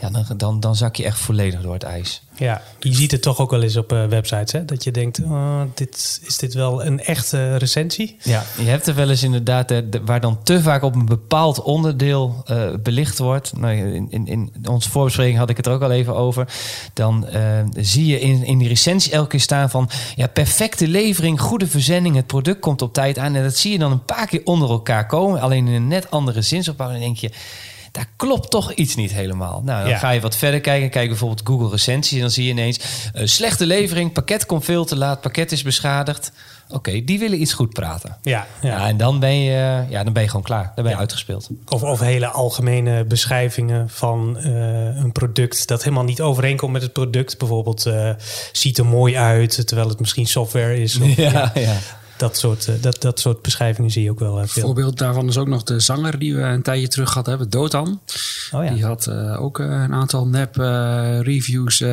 ja, 0.00 0.10
dan, 0.10 0.24
dan, 0.36 0.60
dan 0.60 0.76
zak 0.76 0.96
je 0.96 1.04
echt 1.04 1.18
volledig 1.18 1.60
door 1.60 1.72
het 1.72 1.82
ijs. 1.82 2.22
Ja, 2.36 2.62
je 2.78 2.94
ziet 2.94 3.10
het 3.10 3.22
toch 3.22 3.38
ook 3.38 3.50
wel 3.50 3.62
eens 3.62 3.76
op 3.76 3.92
uh, 3.92 4.04
websites, 4.04 4.52
hè? 4.52 4.64
dat 4.64 4.84
je 4.84 4.90
denkt, 4.90 5.20
oh, 5.24 5.60
dit, 5.74 6.20
is 6.26 6.36
dit 6.36 6.54
wel 6.54 6.84
een 6.84 7.00
echte 7.00 7.56
recensie? 7.56 8.16
Ja, 8.22 8.44
je 8.58 8.64
hebt 8.64 8.86
er 8.86 8.94
wel 8.94 9.10
eens 9.10 9.22
inderdaad, 9.22 9.68
de, 9.68 10.00
waar 10.04 10.20
dan 10.20 10.42
te 10.42 10.62
vaak 10.62 10.82
op 10.82 10.94
een 10.94 11.06
bepaald 11.06 11.62
onderdeel 11.62 12.44
uh, 12.50 12.74
belicht 12.82 13.18
wordt. 13.18 13.56
Nou, 13.56 13.76
in, 13.94 14.06
in, 14.10 14.26
in 14.26 14.52
onze 14.70 14.90
voorbespreking 14.90 15.38
had 15.38 15.50
ik 15.50 15.56
het 15.56 15.66
er 15.66 15.72
ook 15.72 15.82
al 15.82 15.90
even 15.90 16.16
over. 16.16 16.48
Dan 16.92 17.26
uh, 17.34 17.42
zie 17.76 18.06
je 18.06 18.20
in, 18.20 18.44
in 18.44 18.58
die 18.58 18.68
recensie 18.68 19.12
elke 19.12 19.28
keer 19.28 19.40
staan 19.40 19.70
van, 19.70 19.88
ja, 20.16 20.26
perfecte 20.26 20.88
levering, 20.88 21.40
goede 21.40 21.66
verzending, 21.66 22.16
het 22.16 22.26
product 22.26 22.60
komt 22.60 22.82
op 22.82 22.92
tijd 22.92 23.18
aan. 23.18 23.34
En 23.34 23.42
dat 23.42 23.56
zie 23.56 23.72
je 23.72 23.78
dan 23.78 23.92
een 23.92 24.04
paar 24.04 24.26
keer 24.26 24.40
onder 24.44 24.70
elkaar 24.70 25.06
komen, 25.06 25.40
alleen 25.40 25.66
in 25.66 25.74
een 25.74 25.88
net 25.88 26.10
andere 26.10 26.42
zinsopbouw. 26.42 26.86
En 26.86 26.92
dan 26.92 27.02
denk 27.02 27.16
je, 27.16 27.30
daar 27.98 28.10
klopt 28.16 28.50
toch 28.50 28.72
iets 28.72 28.94
niet 28.94 29.12
helemaal. 29.12 29.62
Nou, 29.64 29.88
dan 29.88 29.98
ga 29.98 30.10
je 30.10 30.20
wat 30.20 30.36
verder 30.36 30.60
kijken. 30.60 30.90
Kijk 30.90 31.08
bijvoorbeeld 31.08 31.40
Google 31.44 31.68
recensies. 31.68 32.14
En 32.14 32.20
dan 32.20 32.30
zie 32.30 32.44
je 32.44 32.50
ineens 32.50 32.78
uh, 33.14 33.22
slechte 33.24 33.66
levering. 33.66 34.12
Pakket 34.12 34.46
komt 34.46 34.64
veel 34.64 34.84
te 34.84 34.96
laat. 34.96 35.20
Pakket 35.20 35.52
is 35.52 35.62
beschadigd. 35.62 36.32
Oké, 36.70 37.04
die 37.04 37.18
willen 37.18 37.40
iets 37.40 37.52
goed 37.52 37.72
praten. 37.72 38.16
Ja, 38.22 38.46
ja. 38.60 38.86
en 38.86 38.96
dan 38.96 39.20
ben, 39.20 39.40
je, 39.40 39.84
ja, 39.88 40.04
dan 40.04 40.12
ben 40.12 40.22
je 40.22 40.28
gewoon 40.28 40.44
klaar. 40.44 40.72
Dan 40.74 40.84
ben 40.84 40.92
je 40.92 40.98
uitgespeeld. 40.98 41.48
Of, 41.68 41.82
of 41.82 42.00
hele 42.00 42.26
algemene 42.26 43.04
beschrijvingen 43.04 43.88
van 43.88 44.36
uh, 44.38 44.96
een 44.96 45.12
product 45.12 45.68
dat 45.68 45.82
helemaal 45.82 46.04
niet 46.04 46.20
overeenkomt 46.20 46.72
met 46.72 46.82
het 46.82 46.92
product. 46.92 47.38
Bijvoorbeeld 47.38 47.86
uh, 47.86 48.10
ziet 48.52 48.78
er 48.78 48.86
mooi 48.86 49.16
uit, 49.16 49.66
terwijl 49.66 49.88
het 49.88 50.00
misschien 50.00 50.26
software 50.26 50.80
is. 50.80 51.00
Of, 51.00 51.16
ja, 51.32 51.50
ja 51.54 51.76
dat 52.18 52.36
soort, 52.36 52.66
uh, 52.66 52.74
dat, 52.80 53.02
dat 53.02 53.20
soort 53.20 53.42
beschrijvingen 53.42 53.90
zie 53.90 54.02
je 54.02 54.10
ook 54.10 54.18
wel 54.18 54.40
uh, 54.40 54.46
veel. 54.46 54.62
voorbeeld 54.62 54.98
daarvan 54.98 55.28
is 55.28 55.36
ook 55.36 55.48
nog 55.48 55.62
de 55.62 55.80
zanger 55.80 56.18
die 56.18 56.34
we 56.34 56.42
een 56.42 56.62
tijdje 56.62 56.88
terug 56.88 57.08
gehad 57.08 57.26
hebben, 57.26 57.50
Dotan. 57.50 58.00
Oh, 58.52 58.64
ja. 58.64 58.72
Die 58.72 58.84
had 58.84 59.06
uh, 59.06 59.42
ook 59.42 59.58
een 59.58 59.92
aantal 59.92 60.26
nep 60.26 60.56
reviews 61.22 61.84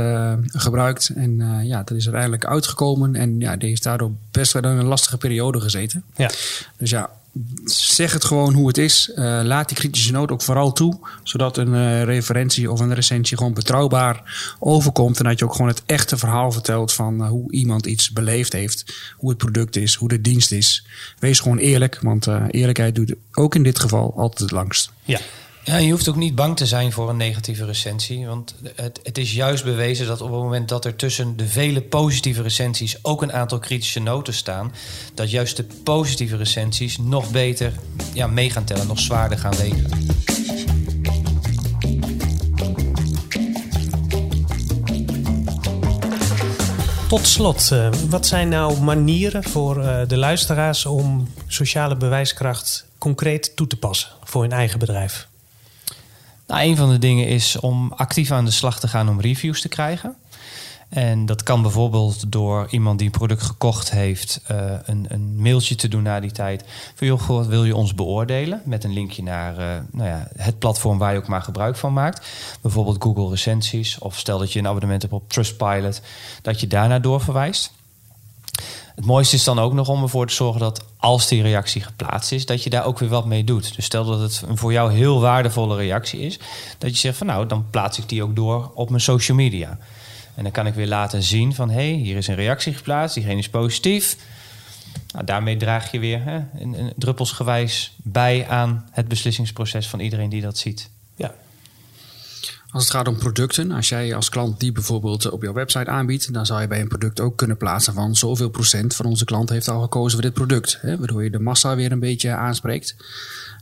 gebruikt. 0.47 1.11
En 1.15 1.61
ja, 1.63 1.83
dat 1.83 1.97
is 1.97 2.03
uiteindelijk 2.03 2.45
uitgekomen. 2.45 3.15
En 3.15 3.39
ja, 3.39 3.55
die 3.57 3.69
heeft 3.69 3.83
daardoor 3.83 4.11
best 4.31 4.53
wel 4.53 4.63
een 4.63 4.83
lastige 4.83 5.17
periode 5.17 5.61
gezeten. 5.61 6.03
Ja. 6.15 6.29
Dus 6.77 6.89
ja, 6.89 7.09
zeg 7.65 8.13
het 8.13 8.25
gewoon 8.25 8.53
hoe 8.53 8.67
het 8.67 8.77
is. 8.77 9.11
Uh, 9.15 9.39
laat 9.43 9.67
die 9.67 9.77
kritische 9.77 10.11
noot 10.11 10.31
ook 10.31 10.41
vooral 10.41 10.73
toe. 10.73 10.99
Zodat 11.23 11.57
een 11.57 11.73
uh, 11.73 12.03
referentie 12.03 12.71
of 12.71 12.79
een 12.79 12.93
recensie 12.93 13.37
gewoon 13.37 13.53
betrouwbaar 13.53 14.55
overkomt. 14.59 15.17
En 15.17 15.23
dat 15.25 15.39
je 15.39 15.45
ook 15.45 15.51
gewoon 15.51 15.67
het 15.67 15.83
echte 15.85 16.17
verhaal 16.17 16.51
vertelt 16.51 16.93
van 16.93 17.21
uh, 17.21 17.27
hoe 17.27 17.51
iemand 17.51 17.85
iets 17.85 18.11
beleefd 18.11 18.53
heeft. 18.53 18.95
Hoe 19.17 19.29
het 19.29 19.37
product 19.37 19.75
is, 19.75 19.95
hoe 19.95 20.09
de 20.09 20.21
dienst 20.21 20.51
is. 20.51 20.85
Wees 21.19 21.39
gewoon 21.39 21.57
eerlijk, 21.57 21.99
want 22.01 22.27
eerlijkheid 22.49 22.95
doet 22.95 23.15
ook 23.33 23.55
in 23.55 23.63
dit 23.63 23.79
geval 23.79 24.13
altijd 24.17 24.39
het 24.39 24.51
langst. 24.51 24.91
Ja. 25.03 25.19
Ja, 25.65 25.77
je 25.77 25.91
hoeft 25.91 26.09
ook 26.09 26.15
niet 26.15 26.35
bang 26.35 26.57
te 26.57 26.65
zijn 26.65 26.91
voor 26.91 27.09
een 27.09 27.17
negatieve 27.17 27.65
recensie. 27.65 28.27
Want 28.27 28.55
het, 28.75 28.99
het, 29.03 29.17
is 29.17 29.33
juist 29.33 29.63
bewezen 29.63 30.07
dat 30.07 30.21
op 30.21 30.31
het 30.31 30.39
moment 30.39 30.69
dat 30.69 30.85
er 30.85 30.95
tussen 30.95 31.37
de 31.37 31.47
vele 31.47 31.81
positieve 31.81 32.41
recensies 32.41 32.97
ook 33.01 33.21
een 33.21 33.33
aantal 33.33 33.59
kritische 33.59 33.99
noten 33.99 34.33
staan, 34.33 34.73
dat 35.13 35.31
juist 35.31 35.57
de 35.57 35.65
positieve 35.83 36.35
recensies 36.35 36.97
nog 36.97 37.31
beter 37.31 37.73
ja, 38.13 38.27
mee 38.27 38.49
gaan 38.49 38.63
tellen, 38.63 38.87
nog 38.87 38.99
zwaarder 38.99 39.37
gaan 39.37 39.55
wegen. 39.55 39.89
Tot 47.07 47.27
slot, 47.27 47.69
uh, 47.73 47.89
wat 48.09 48.27
zijn 48.27 48.49
nou 48.49 48.81
manieren 48.81 49.43
voor 49.43 49.77
uh, 49.77 49.99
de 50.07 50.17
luisteraars 50.17 50.85
om 50.85 51.27
sociale 51.47 51.95
bewijskracht 51.95 52.85
concreet 52.97 53.55
toe 53.55 53.67
te 53.67 53.77
passen 53.77 54.11
voor 54.23 54.41
hun 54.41 54.51
eigen 54.51 54.79
bedrijf? 54.79 55.27
Nou, 56.47 56.61
een 56.61 56.75
van 56.75 56.89
de 56.89 56.99
dingen 56.99 57.27
is 57.27 57.59
om 57.59 57.93
actief 57.93 58.31
aan 58.31 58.45
de 58.45 58.51
slag 58.51 58.79
te 58.79 58.87
gaan 58.87 59.09
om 59.09 59.21
reviews 59.21 59.61
te 59.61 59.69
krijgen. 59.69 60.15
En 60.89 61.25
dat 61.25 61.43
kan 61.43 61.61
bijvoorbeeld 61.61 62.31
door 62.31 62.67
iemand 62.69 62.97
die 62.97 63.07
een 63.07 63.17
product 63.17 63.41
gekocht 63.41 63.91
heeft, 63.91 64.41
uh, 64.51 64.57
een, 64.85 65.05
een, 65.09 65.41
mailtje 65.41 65.75
te 65.75 65.87
doen 65.87 66.03
na 66.03 66.19
die 66.19 66.31
tijd. 66.31 66.63
Van 66.95 67.07
joh, 67.07 67.47
wil 67.47 67.63
je 67.65 67.75
ons 67.75 67.95
beoordelen? 67.95 68.61
Met 68.65 68.83
een 68.83 68.93
linkje 68.93 69.23
naar 69.23 69.59
uh, 69.59 69.65
nou 69.91 70.09
ja, 70.09 70.27
het 70.35 70.59
platform 70.59 70.97
waar 70.97 71.11
je 71.13 71.17
ook 71.17 71.27
maar 71.27 71.41
gebruik 71.41 71.75
van 71.75 71.93
maakt. 71.93 72.27
Bijvoorbeeld 72.61 73.03
Google 73.03 73.29
recensies. 73.29 73.99
Of 73.99 74.17
stel 74.17 74.39
dat 74.39 74.53
je 74.53 74.59
een 74.59 74.67
abonnement 74.67 75.01
hebt 75.01 75.13
op 75.13 75.29
Trustpilot, 75.29 76.01
dat 76.41 76.59
je 76.59 76.67
daarna 76.67 76.99
doorverwijst. 76.99 77.71
Het 78.95 79.05
mooiste 79.05 79.35
is 79.35 79.43
dan 79.43 79.59
ook 79.59 79.73
nog 79.73 79.89
om 79.89 80.01
ervoor 80.01 80.27
te 80.27 80.33
zorgen 80.33 80.59
dat 80.59 80.85
als 80.97 81.27
die 81.27 81.41
reactie 81.41 81.81
geplaatst 81.81 82.31
is, 82.31 82.45
dat 82.45 82.63
je 82.63 82.69
daar 82.69 82.85
ook 82.85 82.99
weer 82.99 83.09
wat 83.09 83.25
mee 83.25 83.43
doet. 83.43 83.75
Dus 83.75 83.85
stel 83.85 84.05
dat 84.05 84.19
het 84.19 84.43
een 84.47 84.57
voor 84.57 84.71
jou 84.71 84.93
heel 84.93 85.19
waardevolle 85.19 85.75
reactie 85.75 86.19
is, 86.19 86.39
dat 86.77 86.89
je 86.89 86.97
zegt 86.97 87.17
van 87.17 87.27
nou, 87.27 87.47
dan 87.47 87.65
plaats 87.69 87.97
ik 87.97 88.09
die 88.09 88.23
ook 88.23 88.35
door 88.35 88.71
op 88.73 88.89
mijn 88.89 89.01
social 89.01 89.37
media. 89.37 89.77
En 90.35 90.43
dan 90.43 90.51
kan 90.51 90.67
ik 90.67 90.73
weer 90.73 90.87
laten 90.87 91.23
zien 91.23 91.53
van 91.53 91.69
hé, 91.69 91.89
hey, 91.89 91.99
hier 91.99 92.17
is 92.17 92.27
een 92.27 92.35
reactie 92.35 92.73
geplaatst, 92.73 93.15
diegene 93.15 93.39
is 93.39 93.49
positief. 93.49 94.17
Nou, 95.13 95.25
daarmee 95.25 95.57
draag 95.57 95.91
je 95.91 95.99
weer 95.99 96.21
hè, 96.23 96.39
druppelsgewijs 96.95 97.93
bij 97.97 98.47
aan 98.47 98.89
het 98.91 99.07
beslissingsproces 99.07 99.87
van 99.87 99.99
iedereen 99.99 100.29
die 100.29 100.41
dat 100.41 100.57
ziet. 100.57 100.89
Als 102.75 102.83
het 102.83 102.93
gaat 102.93 103.07
om 103.07 103.17
producten, 103.17 103.71
als 103.71 103.89
jij 103.89 104.15
als 104.15 104.29
klant 104.29 104.59
die 104.59 104.71
bijvoorbeeld 104.71 105.29
op 105.29 105.41
jouw 105.41 105.53
website 105.53 105.89
aanbiedt, 105.89 106.33
dan 106.33 106.45
zou 106.45 106.61
je 106.61 106.67
bij 106.67 106.81
een 106.81 106.87
product 106.87 107.19
ook 107.19 107.37
kunnen 107.37 107.57
plaatsen 107.57 107.93
van 107.93 108.15
zoveel 108.15 108.49
procent 108.49 108.95
van 108.95 109.05
onze 109.05 109.25
klant 109.25 109.49
heeft 109.49 109.67
al 109.67 109.81
gekozen 109.81 110.11
voor 110.11 110.21
dit 110.21 110.33
product. 110.33 110.77
Hè, 110.81 110.97
waardoor 110.97 111.23
je 111.23 111.29
de 111.29 111.39
massa 111.39 111.75
weer 111.75 111.91
een 111.91 111.99
beetje 111.99 112.31
aanspreekt. 112.31 112.95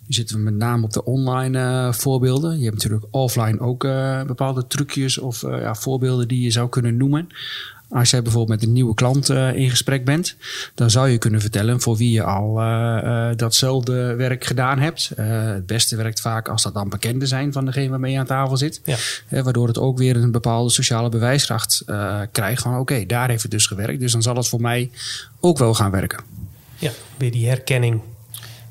Nu 0.08 0.14
zitten 0.14 0.36
we 0.36 0.42
met 0.42 0.54
name 0.54 0.84
op 0.84 0.94
de 0.94 1.06
online 1.06 1.60
uh, 1.60 1.94
voorbeelden. 1.94 2.58
Je 2.58 2.64
hebt 2.64 2.76
natuurlijk 2.76 3.06
offline 3.12 3.60
ook 3.60 3.84
uh, 3.84 4.24
bepaalde 4.24 4.68
trucjes 4.68 5.18
of 5.18 5.42
ja, 5.42 5.76
voorbeelden 5.76 6.28
die 6.28 6.42
je 6.42 6.52
zou 6.52 6.70
kunnen 6.70 6.98
noemen. 6.98 7.28
Als 7.94 8.10
jij 8.10 8.22
bijvoorbeeld 8.22 8.60
met 8.60 8.68
een 8.68 8.74
nieuwe 8.74 8.94
klant 8.94 9.30
uh, 9.30 9.56
in 9.56 9.70
gesprek 9.70 10.06
bent, 10.06 10.36
dan 10.76 10.90
zou 10.90 11.10
je 11.10 11.18
kunnen 11.18 11.42
vertellen 11.42 11.82
voor 11.82 11.98
wie 11.98 12.12
je 12.12 12.24
al 12.24 12.62
uh, 12.62 13.00
uh, 13.04 13.30
datzelfde 13.36 14.16
werk 14.16 14.46
gedaan 14.46 14.80
hebt. 14.80 15.12
het 15.16 15.66
beste 15.66 15.96
werkt 15.96 16.22
vaak 16.22 16.48
als 16.48 16.64
dat 16.64 16.74
dan 16.74 16.90
bekenden 16.90 17.28
zijn 17.28 17.54
van 17.54 17.66
degene 17.66 17.90
waarmee 17.90 18.12
je 18.12 18.20
aan 18.20 18.26
tafel 18.26 18.58
zit. 18.58 18.82
Ja. 18.84 19.44
waardoor 19.44 19.68
het 19.68 19.80
ook 19.80 19.98
weer 19.98 20.16
een 20.16 20.32
bepaalde 20.32 20.70
sociale 20.70 21.10
bewijskracht 21.10 21.84
krijgt 22.32 22.62
van 22.62 22.72
oké, 22.72 22.82
okay, 22.82 23.06
daar 23.06 23.30
heeft 23.30 23.42
het 23.42 23.52
dus 23.52 23.68
gewerkt. 23.68 24.00
Dus 24.00 24.12
dan 24.12 24.22
zal 24.22 24.36
het 24.36 24.48
voor 24.48 24.62
mij 24.62 24.92
ook 25.40 25.58
wel 25.58 25.74
gaan 25.74 25.92
werken. 25.92 26.24
Ja, 26.78 26.92
weer 27.18 27.32
die 27.32 27.48
herkenning 27.48 28.02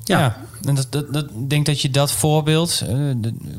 ja, 0.03 0.37
en 0.67 0.75
dat, 0.75 0.87
dat, 0.89 1.13
dat, 1.13 1.23
ik 1.23 1.49
denk 1.49 1.65
dat 1.65 1.81
je 1.81 1.89
dat 1.89 2.11
voorbeeld... 2.11 2.83
Uh, 2.89 3.09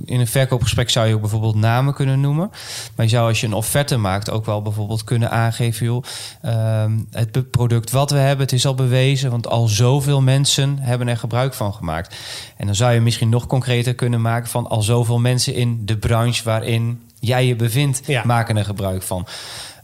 in 0.04 0.20
een 0.20 0.26
verkoopgesprek 0.26 0.90
zou 0.90 1.06
je 1.06 1.14
ook 1.14 1.20
bijvoorbeeld 1.20 1.54
namen 1.54 1.94
kunnen 1.94 2.20
noemen. 2.20 2.50
Maar 2.96 3.04
je 3.06 3.10
zou 3.10 3.28
als 3.28 3.40
je 3.40 3.46
een 3.46 3.52
offerte 3.52 3.96
maakt 3.96 4.30
ook 4.30 4.46
wel 4.46 4.62
bijvoorbeeld 4.62 5.04
kunnen 5.04 5.30
aangeven... 5.30 5.86
joh, 5.86 6.04
uh, 6.44 6.84
het 7.10 7.50
product 7.50 7.90
wat 7.90 8.10
we 8.10 8.16
hebben, 8.16 8.44
het 8.44 8.54
is 8.54 8.66
al 8.66 8.74
bewezen... 8.74 9.30
want 9.30 9.48
al 9.48 9.68
zoveel 9.68 10.22
mensen 10.22 10.78
hebben 10.78 11.08
er 11.08 11.16
gebruik 11.16 11.54
van 11.54 11.74
gemaakt. 11.74 12.16
En 12.56 12.66
dan 12.66 12.74
zou 12.74 12.92
je 12.92 13.00
misschien 13.00 13.28
nog 13.28 13.46
concreter 13.46 13.94
kunnen 13.94 14.20
maken... 14.20 14.50
van 14.50 14.68
al 14.68 14.82
zoveel 14.82 15.18
mensen 15.18 15.54
in 15.54 15.86
de 15.86 15.96
branche 15.96 16.44
waarin 16.44 17.02
jij 17.20 17.46
je 17.46 17.56
bevindt... 17.56 18.00
Ja. 18.06 18.22
maken 18.24 18.56
er 18.56 18.64
gebruik 18.64 19.02
van. 19.02 19.26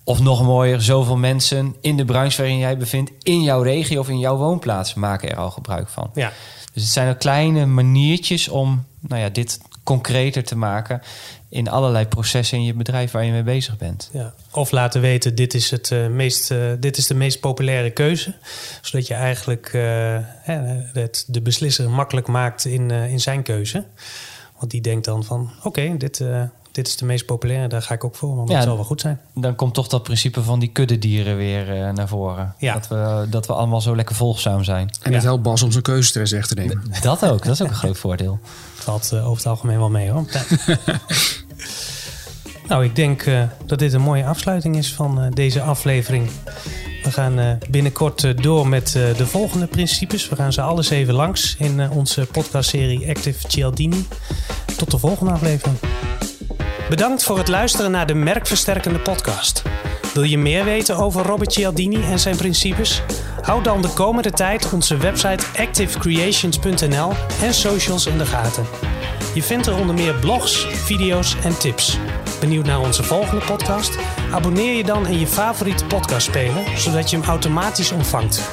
Of 0.05 0.21
nog 0.21 0.43
mooier, 0.43 0.81
zoveel 0.81 1.17
mensen 1.17 1.77
in 1.81 1.97
de 1.97 2.05
branche 2.05 2.37
waarin 2.37 2.59
jij 2.59 2.77
bevindt, 2.77 3.11
in 3.23 3.43
jouw 3.43 3.63
regio 3.63 4.01
of 4.01 4.09
in 4.09 4.19
jouw 4.19 4.37
woonplaats, 4.37 4.95
maken 4.95 5.31
er 5.31 5.37
al 5.37 5.51
gebruik 5.51 5.89
van. 5.89 6.11
Ja. 6.15 6.33
Dus 6.73 6.83
het 6.83 6.93
zijn 6.93 7.09
ook 7.09 7.19
kleine 7.19 7.67
maniertjes 7.67 8.49
om 8.49 8.85
nou 9.01 9.21
ja, 9.21 9.29
dit 9.29 9.59
concreter 9.83 10.45
te 10.45 10.57
maken 10.57 11.03
in 11.49 11.69
allerlei 11.69 12.07
processen 12.07 12.59
in 12.59 12.65
je 12.65 12.75
bedrijf 12.75 13.11
waar 13.11 13.25
je 13.25 13.33
mee 13.33 13.43
bezig 13.43 13.77
bent. 13.77 14.11
Ja. 14.13 14.35
Of 14.51 14.71
laten 14.71 15.01
weten, 15.01 15.35
dit 15.35 15.55
is, 15.55 15.71
het, 15.71 15.91
uh, 15.91 16.07
meest, 16.07 16.51
uh, 16.51 16.73
dit 16.79 16.97
is 16.97 17.07
de 17.07 17.15
meest 17.15 17.41
populaire 17.41 17.91
keuze. 17.91 18.35
Zodat 18.81 19.07
je 19.07 19.15
eigenlijk 19.15 19.73
uh, 19.73 20.19
het, 20.93 21.25
de 21.27 21.41
beslisser 21.41 21.91
makkelijk 21.91 22.27
maakt 22.27 22.65
in, 22.65 22.91
in 22.91 23.21
zijn 23.21 23.43
keuze. 23.43 23.85
Want 24.59 24.71
die 24.71 24.81
denkt 24.81 25.05
dan 25.05 25.25
van, 25.25 25.51
oké, 25.63 25.97
dit, 25.97 26.25
dit 26.73 26.87
is 26.87 26.97
de 26.97 27.05
meest 27.05 27.27
populaire, 27.27 27.69
daar 27.69 27.83
ga 27.83 27.95
ik 27.95 28.05
ook 28.05 28.15
voor, 28.15 28.37
want 28.37 28.49
ja, 28.49 28.55
dat 28.55 28.65
zal 28.65 28.75
wel 28.75 28.85
goed 28.85 29.01
zijn. 29.01 29.21
Dan 29.35 29.55
komt 29.55 29.75
toch 29.75 29.89
dat 29.89 30.03
principe 30.03 30.43
van 30.43 30.59
die 30.59 30.69
kuddedieren 30.69 31.37
weer 31.37 31.77
uh, 31.77 31.91
naar 31.91 32.09
voren. 32.09 32.55
Ja. 32.59 32.73
Dat, 32.75 32.89
we, 32.89 33.27
dat 33.31 33.47
we 33.47 33.53
allemaal 33.53 33.81
zo 33.81 33.97
lekker 33.97 34.15
volgzaam 34.15 34.65
zijn. 34.65 34.91
En 35.03 35.13
het 35.13 35.23
helpt 35.23 35.43
Bas 35.43 35.63
om 35.63 35.71
zijn 35.71 35.83
keuzestress 35.83 36.33
weg 36.33 36.47
te 36.47 36.55
nemen. 36.55 36.83
Dat 37.03 37.25
ook, 37.25 37.45
dat 37.45 37.53
is 37.53 37.63
ook 37.63 37.69
een 37.69 37.75
groot 37.75 37.99
voordeel. 37.99 38.39
Valt 38.75 39.11
uh, 39.15 39.25
over 39.25 39.37
het 39.37 39.47
algemeen 39.47 39.79
wel 39.79 39.91
mee 39.91 40.11
hoor. 40.11 40.25
nou, 42.69 42.85
ik 42.85 42.97
denk 42.97 43.27
uh, 43.27 43.43
dat 43.67 43.79
dit 43.79 43.93
een 43.93 44.01
mooie 44.01 44.25
afsluiting 44.25 44.77
is 44.77 44.95
van 44.95 45.31
deze 45.35 45.63
aflevering. 45.63 46.31
We 47.03 47.13
gaan 47.13 47.59
binnenkort 47.71 48.43
door 48.43 48.69
met 48.69 48.93
de 48.93 49.27
volgende 49.27 49.67
principes. 49.67 50.29
We 50.29 50.37
gaan 50.37 50.53
ze 50.53 50.61
alles 50.61 50.91
even 50.91 51.15
langs 51.15 51.57
in 51.59 51.91
onze 51.91 52.27
podcastserie 52.33 53.09
Active 53.09 53.49
Cialdini. 53.49 54.07
Tot 54.77 54.91
de 54.91 54.99
volgende 54.99 55.33
aflevering. 55.33 55.79
Bedankt 56.91 57.23
voor 57.23 57.39
het 57.39 57.49
luisteren 57.49 57.91
naar 57.91 58.07
de 58.07 58.15
Merkversterkende 58.15 58.99
podcast. 58.99 59.63
Wil 60.15 60.23
je 60.23 60.39
meer 60.39 60.65
weten 60.65 60.97
over 60.97 61.27
Robert 61.27 61.53
Cialdini 61.53 62.03
en 62.03 62.19
zijn 62.19 62.37
principes? 62.37 63.03
Houd 63.43 63.65
dan 63.65 63.83
de 63.83 63.89
komende 63.89 64.31
tijd 64.31 64.73
onze 64.73 64.97
website 64.97 65.45
activecreations.nl 65.59 67.13
en 67.43 67.55
socials 67.55 68.07
in 68.07 68.19
de 68.19 68.27
gaten. 68.27 68.67
Je 69.35 69.43
vindt 69.43 69.67
er 69.67 69.77
onder 69.77 69.95
meer 69.95 70.15
blogs, 70.15 70.67
video's 70.67 71.37
en 71.45 71.59
tips. 71.59 71.99
Benieuwd 72.41 72.67
naar 72.67 72.81
onze 72.81 73.03
volgende 73.03 73.45
podcast? 73.45 73.99
Abonneer 74.33 74.77
je 74.77 74.85
dan 74.85 75.07
in 75.07 75.19
je 75.19 75.27
favoriete 75.27 75.85
podcastspeler, 75.85 76.79
zodat 76.79 77.11
je 77.11 77.17
hem 77.17 77.29
automatisch 77.29 77.93
ontvangt. 77.93 78.51